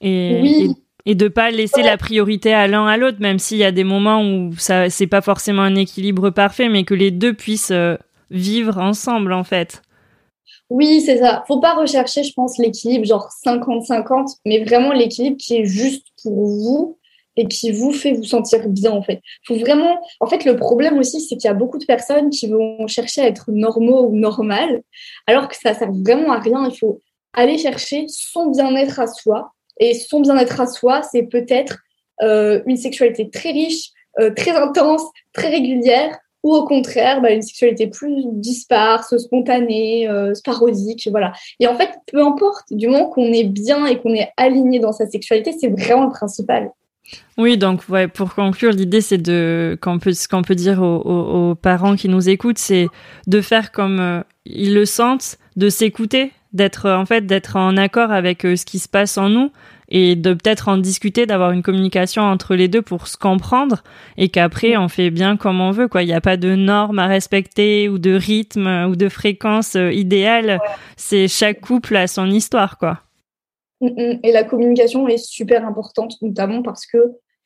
et, 0.00 0.66
et, 1.06 1.14
de 1.14 1.28
pas 1.28 1.50
laisser 1.50 1.82
la 1.82 1.96
priorité 1.96 2.52
à 2.52 2.66
l'un 2.66 2.86
à 2.86 2.96
l'autre, 2.96 3.18
même 3.20 3.38
s'il 3.38 3.58
y 3.58 3.64
a 3.64 3.72
des 3.72 3.84
moments 3.84 4.20
où 4.20 4.52
ça 4.58 4.90
c'est 4.90 5.06
pas 5.06 5.20
forcément 5.20 5.62
un 5.62 5.76
équilibre 5.76 6.30
parfait, 6.30 6.68
mais 6.68 6.84
que 6.84 6.94
les 6.94 7.12
deux 7.12 7.34
puissent 7.34 7.70
euh, 7.70 7.96
vivre 8.30 8.78
ensemble 8.78 9.32
en 9.32 9.44
fait. 9.44 9.80
Oui, 10.68 11.00
c'est 11.00 11.18
ça. 11.18 11.44
Faut 11.46 11.60
pas 11.60 11.74
rechercher, 11.74 12.24
je 12.24 12.32
pense, 12.32 12.58
l'équilibre 12.58 13.04
genre 13.04 13.28
50-50, 13.46 14.38
mais 14.44 14.64
vraiment 14.64 14.92
l'équilibre 14.92 15.36
qui 15.38 15.58
est 15.58 15.64
juste 15.64 16.06
pour 16.22 16.34
vous 16.34 16.98
et 17.36 17.46
qui 17.46 17.72
vous 17.72 17.92
fait 17.92 18.12
vous 18.12 18.24
sentir 18.24 18.68
bien 18.68 18.92
en 18.92 19.02
fait. 19.02 19.20
Faut 19.46 19.56
vraiment 19.56 20.00
en 20.20 20.26
fait 20.26 20.44
le 20.44 20.56
problème 20.56 20.98
aussi 20.98 21.20
c'est 21.20 21.36
qu'il 21.36 21.48
y 21.48 21.50
a 21.50 21.54
beaucoup 21.54 21.78
de 21.78 21.84
personnes 21.84 22.30
qui 22.30 22.48
vont 22.48 22.86
chercher 22.86 23.22
à 23.22 23.26
être 23.26 23.50
normaux 23.50 24.06
ou 24.06 24.16
normales 24.16 24.82
alors 25.26 25.48
que 25.48 25.56
ça 25.56 25.74
sert 25.74 25.92
vraiment 25.92 26.32
à 26.32 26.40
rien, 26.40 26.68
il 26.68 26.76
faut 26.76 27.00
aller 27.32 27.58
chercher 27.58 28.06
son 28.08 28.50
bien-être 28.50 28.98
à 28.98 29.06
soi 29.06 29.52
et 29.78 29.94
son 29.94 30.20
bien-être 30.20 30.60
à 30.60 30.66
soi, 30.66 31.02
c'est 31.02 31.24
peut-être 31.24 31.78
euh, 32.22 32.62
une 32.66 32.78
sexualité 32.78 33.28
très 33.28 33.52
riche, 33.52 33.90
euh, 34.18 34.30
très 34.34 34.52
intense, 34.52 35.02
très 35.32 35.48
régulière 35.48 36.18
ou 36.42 36.54
au 36.54 36.64
contraire 36.64 37.20
bah, 37.20 37.32
une 37.32 37.42
sexualité 37.42 37.88
plus 37.88 38.24
disparse, 38.32 39.16
spontanée, 39.18 40.08
euh, 40.08 40.32
parodique, 40.44 41.08
voilà. 41.10 41.32
Et 41.60 41.66
en 41.66 41.76
fait, 41.76 41.90
peu 42.06 42.22
importe, 42.24 42.72
du 42.72 42.86
moment 42.88 43.10
qu'on 43.10 43.32
est 43.32 43.44
bien 43.44 43.86
et 43.86 44.00
qu'on 44.00 44.14
est 44.14 44.30
aligné 44.36 44.78
dans 44.78 44.92
sa 44.92 45.06
sexualité, 45.06 45.52
c'est 45.52 45.68
vraiment 45.68 46.04
le 46.04 46.12
principal. 46.12 46.70
Oui, 47.38 47.58
donc 47.58 47.82
ouais, 47.88 48.08
pour 48.08 48.34
conclure, 48.34 48.72
l'idée 48.72 49.00
c'est 49.00 49.18
de 49.18 49.78
qu'on 49.80 49.98
peut 49.98 50.12
ce 50.12 50.26
qu'on 50.26 50.42
peut 50.42 50.54
dire 50.54 50.82
aux, 50.82 51.54
parents 51.54 51.96
qui 51.96 52.08
nous 52.08 52.28
écoutent, 52.28 52.58
c'est 52.58 52.88
de 53.26 53.40
faire 53.40 53.72
comme 53.72 54.00
euh, 54.00 54.22
ils 54.46 54.74
le 54.74 54.86
sentent, 54.86 55.38
de 55.56 55.68
s'écouter, 55.68 56.32
d'être 56.52 56.90
en 56.90 57.04
fait 57.04 57.26
d'être 57.26 57.56
en 57.56 57.76
accord 57.76 58.10
avec 58.10 58.44
euh, 58.44 58.56
ce 58.56 58.64
qui 58.64 58.78
se 58.78 58.88
passe 58.88 59.18
en 59.18 59.28
nous 59.28 59.52
et 59.88 60.16
de 60.16 60.32
peut-être 60.32 60.68
en 60.68 60.78
discuter, 60.78 61.26
d'avoir 61.26 61.52
une 61.52 61.62
communication 61.62 62.22
entre 62.22 62.56
les 62.56 62.68
deux 62.68 62.82
pour 62.82 63.06
se 63.06 63.16
comprendre 63.16 63.84
et 64.16 64.30
qu'après 64.30 64.76
on 64.76 64.88
fait 64.88 65.10
bien 65.10 65.36
comme 65.36 65.60
on 65.60 65.70
veut 65.70 65.88
quoi. 65.88 66.02
Il 66.02 66.06
n'y 66.06 66.14
a 66.14 66.22
pas 66.22 66.38
de 66.38 66.54
normes 66.54 66.98
à 66.98 67.06
respecter 67.06 67.88
ou 67.88 67.98
de 67.98 68.14
rythme 68.14 68.86
ou 68.88 68.96
de 68.96 69.08
fréquence 69.10 69.76
euh, 69.76 69.92
idéale. 69.92 70.58
C'est 70.96 71.28
chaque 71.28 71.60
couple 71.60 71.96
a 71.96 72.06
son 72.06 72.30
histoire 72.30 72.78
quoi. 72.78 73.02
Mm, 73.80 73.88
mm. 73.88 74.20
Et 74.22 74.32
la 74.32 74.44
communication 74.44 75.08
est 75.08 75.18
super 75.18 75.66
importante, 75.66 76.14
notamment 76.22 76.62
parce 76.62 76.86
que 76.86 76.98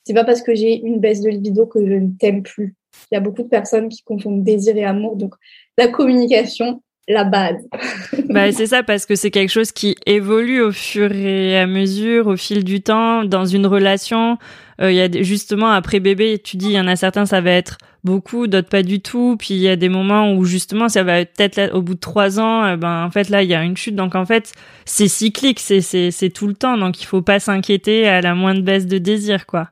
c'est 0.04 0.14
pas 0.14 0.24
parce 0.24 0.42
que 0.42 0.54
j'ai 0.54 0.80
une 0.80 1.00
baisse 1.00 1.20
de 1.20 1.28
libido 1.28 1.66
que 1.66 1.84
je 1.86 1.94
ne 1.94 2.10
t'aime 2.18 2.42
plus. 2.42 2.74
Il 3.10 3.14
y 3.14 3.18
a 3.18 3.20
beaucoup 3.20 3.42
de 3.42 3.48
personnes 3.48 3.88
qui 3.88 4.02
confondent 4.02 4.42
désir 4.42 4.76
et 4.76 4.84
amour. 4.84 5.16
Donc, 5.16 5.34
la 5.78 5.88
communication, 5.88 6.82
la 7.12 7.24
base. 7.24 7.66
bah, 8.28 8.52
c'est 8.52 8.66
ça, 8.66 8.82
parce 8.82 9.06
que 9.06 9.14
c'est 9.14 9.30
quelque 9.30 9.50
chose 9.50 9.72
qui 9.72 9.96
évolue 10.06 10.60
au 10.62 10.72
fur 10.72 11.12
et 11.12 11.58
à 11.58 11.66
mesure, 11.66 12.28
au 12.28 12.36
fil 12.36 12.64
du 12.64 12.80
temps, 12.80 13.24
dans 13.24 13.44
une 13.44 13.66
relation. 13.66 14.38
Euh, 14.80 14.92
y 14.92 15.00
a 15.00 15.08
justement, 15.22 15.70
après 15.70 16.00
bébé, 16.00 16.38
tu 16.38 16.56
dis, 16.56 16.66
il 16.66 16.72
y 16.72 16.80
en 16.80 16.86
a 16.86 16.96
certains, 16.96 17.26
ça 17.26 17.40
va 17.40 17.50
être 17.50 17.78
beaucoup, 18.04 18.46
d'autres 18.46 18.68
pas 18.68 18.82
du 18.82 19.00
tout. 19.00 19.36
Puis 19.38 19.54
il 19.54 19.60
y 19.60 19.68
a 19.68 19.76
des 19.76 19.88
moments 19.88 20.32
où 20.32 20.44
justement, 20.44 20.88
ça 20.88 21.02
va 21.02 21.24
peut-être 21.24 21.74
au 21.74 21.82
bout 21.82 21.94
de 21.94 22.00
trois 22.00 22.40
ans, 22.40 22.64
euh, 22.64 22.76
ben 22.76 23.04
en 23.04 23.10
fait 23.10 23.28
là, 23.28 23.42
il 23.42 23.50
y 23.50 23.54
a 23.54 23.62
une 23.62 23.76
chute. 23.76 23.94
Donc 23.94 24.14
en 24.14 24.24
fait, 24.24 24.52
c'est 24.84 25.08
cyclique, 25.08 25.60
c'est 25.60 25.80
c'est 25.82 26.30
tout 26.30 26.46
le 26.46 26.54
temps. 26.54 26.78
Donc 26.78 27.02
il 27.02 27.06
faut 27.06 27.22
pas 27.22 27.40
s'inquiéter 27.40 28.08
à 28.08 28.20
la 28.20 28.34
moindre 28.34 28.62
baisse 28.62 28.86
de 28.86 28.98
désir, 28.98 29.46
quoi. 29.46 29.68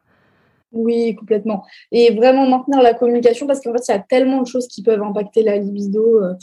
Oui, 0.72 1.14
complètement. 1.14 1.64
Et 1.92 2.14
vraiment 2.14 2.46
maintenir 2.46 2.82
la 2.82 2.92
communication 2.92 3.46
parce 3.46 3.60
qu'en 3.60 3.72
fait, 3.72 3.82
il 3.88 3.92
y 3.92 3.94
a 3.94 4.00
tellement 4.00 4.42
de 4.42 4.46
choses 4.46 4.68
qui 4.68 4.82
peuvent 4.82 5.02
impacter 5.02 5.42
la 5.42 5.56
libido. 5.56 6.22
Euh, 6.22 6.34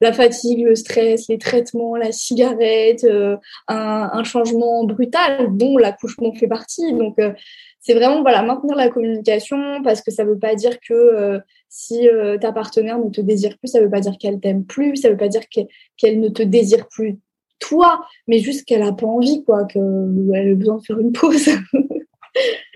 la 0.00 0.12
fatigue, 0.12 0.64
le 0.64 0.74
stress, 0.74 1.28
les 1.28 1.38
traitements, 1.38 1.96
la 1.96 2.12
cigarette, 2.12 3.04
euh, 3.04 3.36
un, 3.68 4.24
changement 4.24 4.84
brutal 4.84 5.56
dont 5.56 5.76
l'accouchement 5.76 6.32
fait 6.34 6.48
partie. 6.48 6.92
Donc, 6.92 7.18
c'est 7.80 7.94
vraiment 7.94 8.20
voilà 8.20 8.42
maintenir 8.42 8.76
la 8.76 8.90
communication 8.90 9.82
parce 9.82 10.02
que 10.02 10.10
ça 10.10 10.24
veut 10.24 10.38
pas 10.38 10.54
dire 10.54 10.78
que 10.80 10.92
euh, 10.92 11.40
si 11.68 12.08
euh, 12.08 12.36
ta 12.36 12.52
partenaire 12.52 12.98
ne 12.98 13.08
te 13.10 13.22
désire 13.22 13.56
plus, 13.58 13.68
ça 13.68 13.80
veut 13.80 13.90
pas 13.90 14.00
dire 14.00 14.16
qu'elle 14.18 14.38
t'aime 14.38 14.64
plus, 14.64 14.96
ça 14.96 15.08
veut 15.08 15.16
pas 15.16 15.28
dire 15.28 15.42
qu'elle 15.96 16.20
ne 16.20 16.28
te 16.28 16.42
désire 16.42 16.86
plus 16.88 17.18
toi, 17.58 18.04
mais 18.26 18.38
juste 18.38 18.66
qu'elle 18.66 18.82
a 18.82 18.92
pas 18.92 19.06
envie 19.06 19.44
quoi, 19.44 19.64
qu'elle 19.64 19.82
a 19.82 20.54
besoin 20.54 20.76
de 20.76 20.82
faire 20.82 20.98
une 20.98 21.12
pause. 21.12 21.48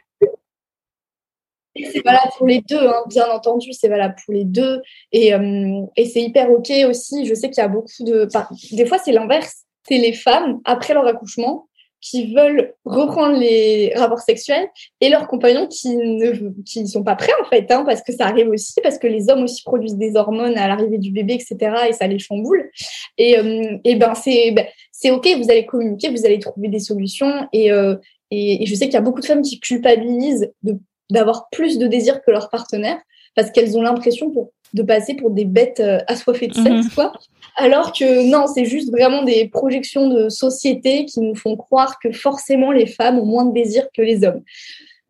c'est 1.77 2.05
valable 2.05 2.31
pour 2.37 2.47
les 2.47 2.61
deux, 2.61 2.87
hein, 2.87 3.05
bien 3.09 3.29
entendu, 3.31 3.73
c'est 3.73 3.89
valable 3.89 4.15
pour 4.25 4.35
les 4.35 4.45
deux. 4.45 4.81
Et, 5.13 5.35
euh, 5.35 5.83
et 5.97 6.07
c'est 6.07 6.23
hyper 6.23 6.51
OK 6.51 6.71
aussi. 6.89 7.27
Je 7.27 7.35
sais 7.35 7.51
qu'il 7.51 7.63
y 7.63 7.65
a 7.65 7.69
beaucoup 7.69 7.89
de. 8.01 8.29
des 8.73 8.87
fois, 8.87 8.99
c'est 8.99 9.13
l'inverse. 9.13 9.65
C'est 9.87 9.99
les 9.99 10.13
femmes, 10.15 10.61
après 10.65 10.95
leur 10.95 11.07
accouchement, 11.07 11.69
qui 12.05 12.35
veulent 12.35 12.75
reprendre 12.85 13.39
les 13.39 13.93
rapports 13.97 14.21
sexuels 14.21 14.69
et 15.01 15.09
leurs 15.09 15.27
compagnons 15.27 15.67
qui 15.67 15.97
ne 15.97 16.51
qui 16.63 16.87
sont 16.87 17.03
pas 17.03 17.17
prêts 17.17 17.33
en 17.43 17.49
fait, 17.49 17.71
hein, 17.71 17.83
parce 17.87 18.03
que 18.03 18.13
ça 18.13 18.27
arrive 18.27 18.49
aussi, 18.51 18.75
parce 18.83 18.99
que 18.99 19.07
les 19.07 19.31
hommes 19.31 19.45
aussi 19.45 19.63
produisent 19.63 19.97
des 19.97 20.15
hormones 20.15 20.57
à 20.59 20.69
l'arrivée 20.69 20.99
du 20.99 21.11
bébé, 21.11 21.35
etc. 21.35 21.75
Et 21.89 21.93
ça 21.95 22.07
les 22.07 22.19
chamboule. 22.19 22.71
Et, 23.17 23.39
euh, 23.39 23.79
et 23.85 23.97
ben 23.97 24.15
c'est 24.15 24.51
ben, 24.51 24.67
ok, 25.13 25.29
vous 25.39 25.51
allez 25.51 25.65
communiquer, 25.65 26.11
vous 26.11 26.27
allez 26.27 26.39
trouver 26.39 26.69
des 26.69 26.79
solutions. 26.79 27.49
Et, 27.55 27.73
euh, 27.73 27.97
et, 28.31 28.67
je 28.67 28.75
sais 28.75 28.85
qu'il 28.85 28.95
y 28.95 28.99
a 28.99 29.03
beaucoup 29.03 29.21
de 29.21 29.27
femmes 29.27 29.43
qui 29.43 29.59
culpabilisent 29.59 30.53
de 30.63 30.79
d'avoir 31.11 31.49
plus 31.51 31.79
de 31.79 31.87
désir 31.87 32.23
que 32.23 32.31
leur 32.31 32.51
partenaire 32.51 32.99
parce 33.35 33.51
qu'elles 33.51 33.77
ont 33.77 33.83
l'impression 33.83 34.33
de 34.73 34.83
passer 34.83 35.15
pour 35.15 35.31
des 35.31 35.45
bêtes 35.45 35.81
euh, 35.81 35.99
assoiffées 36.07 36.49
de 36.49 36.55
sexe, 36.55 36.87
mhm. 36.87 36.91
quoi. 36.95 37.13
Alors 37.57 37.93
que 37.93 38.31
non, 38.31 38.47
c'est 38.47 38.65
juste 38.65 38.91
vraiment 38.91 39.23
des 39.23 39.49
projections 39.49 40.09
de 40.09 40.29
société 40.29 41.05
qui 41.05 41.21
nous 41.21 41.37
font 41.37 41.57
croire 41.57 41.99
que 42.01 42.11
forcément 42.13 42.73
les 42.73 42.87
femmes 42.87 43.19
ont 43.19 43.27
moins 43.27 43.45
de 43.45 43.53
désir 43.53 43.87
que 43.97 44.03
les 44.03 44.25
hommes. 44.25 44.43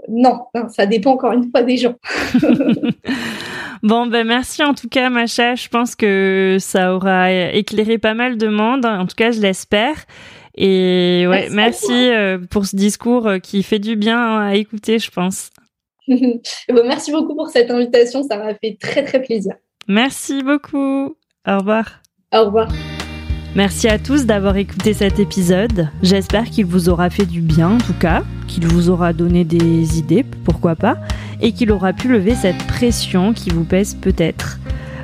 Non, 0.08 0.40
ça 0.68 0.84
dépend 0.84 1.12
encore 1.12 1.32
une 1.32 1.50
fois 1.50 1.62
des 1.62 1.78
gens. 1.78 1.94
bon, 3.82 4.06
ben 4.06 4.26
merci 4.26 4.62
en 4.62 4.74
tout 4.74 4.88
cas, 4.88 5.08
Macha. 5.08 5.54
Je 5.54 5.68
pense 5.68 5.94
que 5.94 6.58
ça 6.60 6.94
aura 6.94 7.32
éclairé 7.32 7.96
pas 7.96 8.12
mal 8.12 8.36
de 8.36 8.48
monde. 8.48 8.84
En 8.84 9.06
tout 9.06 9.16
cas, 9.16 9.30
je 9.30 9.40
l'espère. 9.40 10.04
Et 10.56 11.26
ouais, 11.26 11.48
merci, 11.50 11.90
euh, 11.90 12.38
pour 12.50 12.66
ce 12.66 12.76
discours 12.76 13.26
euh, 13.26 13.38
qui 13.38 13.62
fait 13.62 13.80
du 13.80 13.96
bien 13.96 14.38
à 14.38 14.54
écouter, 14.54 14.98
je 14.98 15.10
pense. 15.10 15.50
bon, 16.08 16.82
merci 16.86 17.12
beaucoup 17.12 17.34
pour 17.34 17.48
cette 17.48 17.70
invitation. 17.70 18.22
Ça 18.22 18.36
m'a 18.36 18.54
fait 18.54 18.76
très 18.80 19.04
très 19.04 19.22
plaisir. 19.22 19.54
Merci 19.88 20.42
beaucoup. 20.42 21.16
Au 21.46 21.58
revoir. 21.58 22.00
Au 22.32 22.44
revoir. 22.44 22.68
Merci 23.54 23.86
à 23.86 24.00
tous 24.00 24.26
d'avoir 24.26 24.56
écouté 24.56 24.94
cet 24.94 25.20
épisode. 25.20 25.88
J'espère 26.02 26.50
qu'il 26.50 26.66
vous 26.66 26.88
aura 26.88 27.08
fait 27.08 27.26
du 27.26 27.40
bien 27.40 27.70
en 27.70 27.78
tout 27.78 27.94
cas, 27.94 28.24
qu'il 28.48 28.66
vous 28.66 28.90
aura 28.90 29.12
donné 29.12 29.44
des 29.44 29.98
idées, 29.98 30.24
pourquoi 30.44 30.74
pas, 30.74 30.96
et 31.40 31.52
qu'il 31.52 31.70
aura 31.70 31.92
pu 31.92 32.08
lever 32.08 32.34
cette 32.34 32.66
pression 32.66 33.32
qui 33.32 33.50
vous 33.50 33.62
pèse 33.62 33.94
peut-être. 33.94 34.58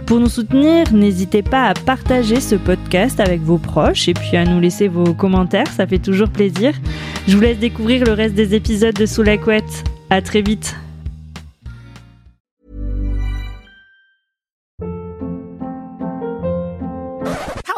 Pour 0.04 0.18
nous 0.18 0.28
soutenir, 0.28 0.92
n'hésitez 0.92 1.42
pas 1.42 1.66
à 1.66 1.74
partager 1.74 2.40
ce 2.40 2.56
podcast 2.56 3.20
avec 3.20 3.40
vos 3.40 3.58
proches 3.58 4.08
et 4.08 4.14
puis 4.14 4.36
à 4.36 4.44
nous 4.44 4.58
laisser 4.58 4.88
vos 4.88 5.14
commentaires, 5.14 5.68
ça 5.68 5.86
fait 5.86 6.00
toujours 6.00 6.30
plaisir. 6.30 6.74
Je 7.28 7.36
vous 7.36 7.42
laisse 7.42 7.58
découvrir 7.58 8.04
le 8.04 8.12
reste 8.12 8.34
des 8.34 8.56
épisodes 8.56 8.96
de 8.96 9.06
Sous 9.06 9.22
la 9.22 9.38
couette. 9.38 9.84
À 10.10 10.20
très 10.22 10.42
vite. 10.42 10.74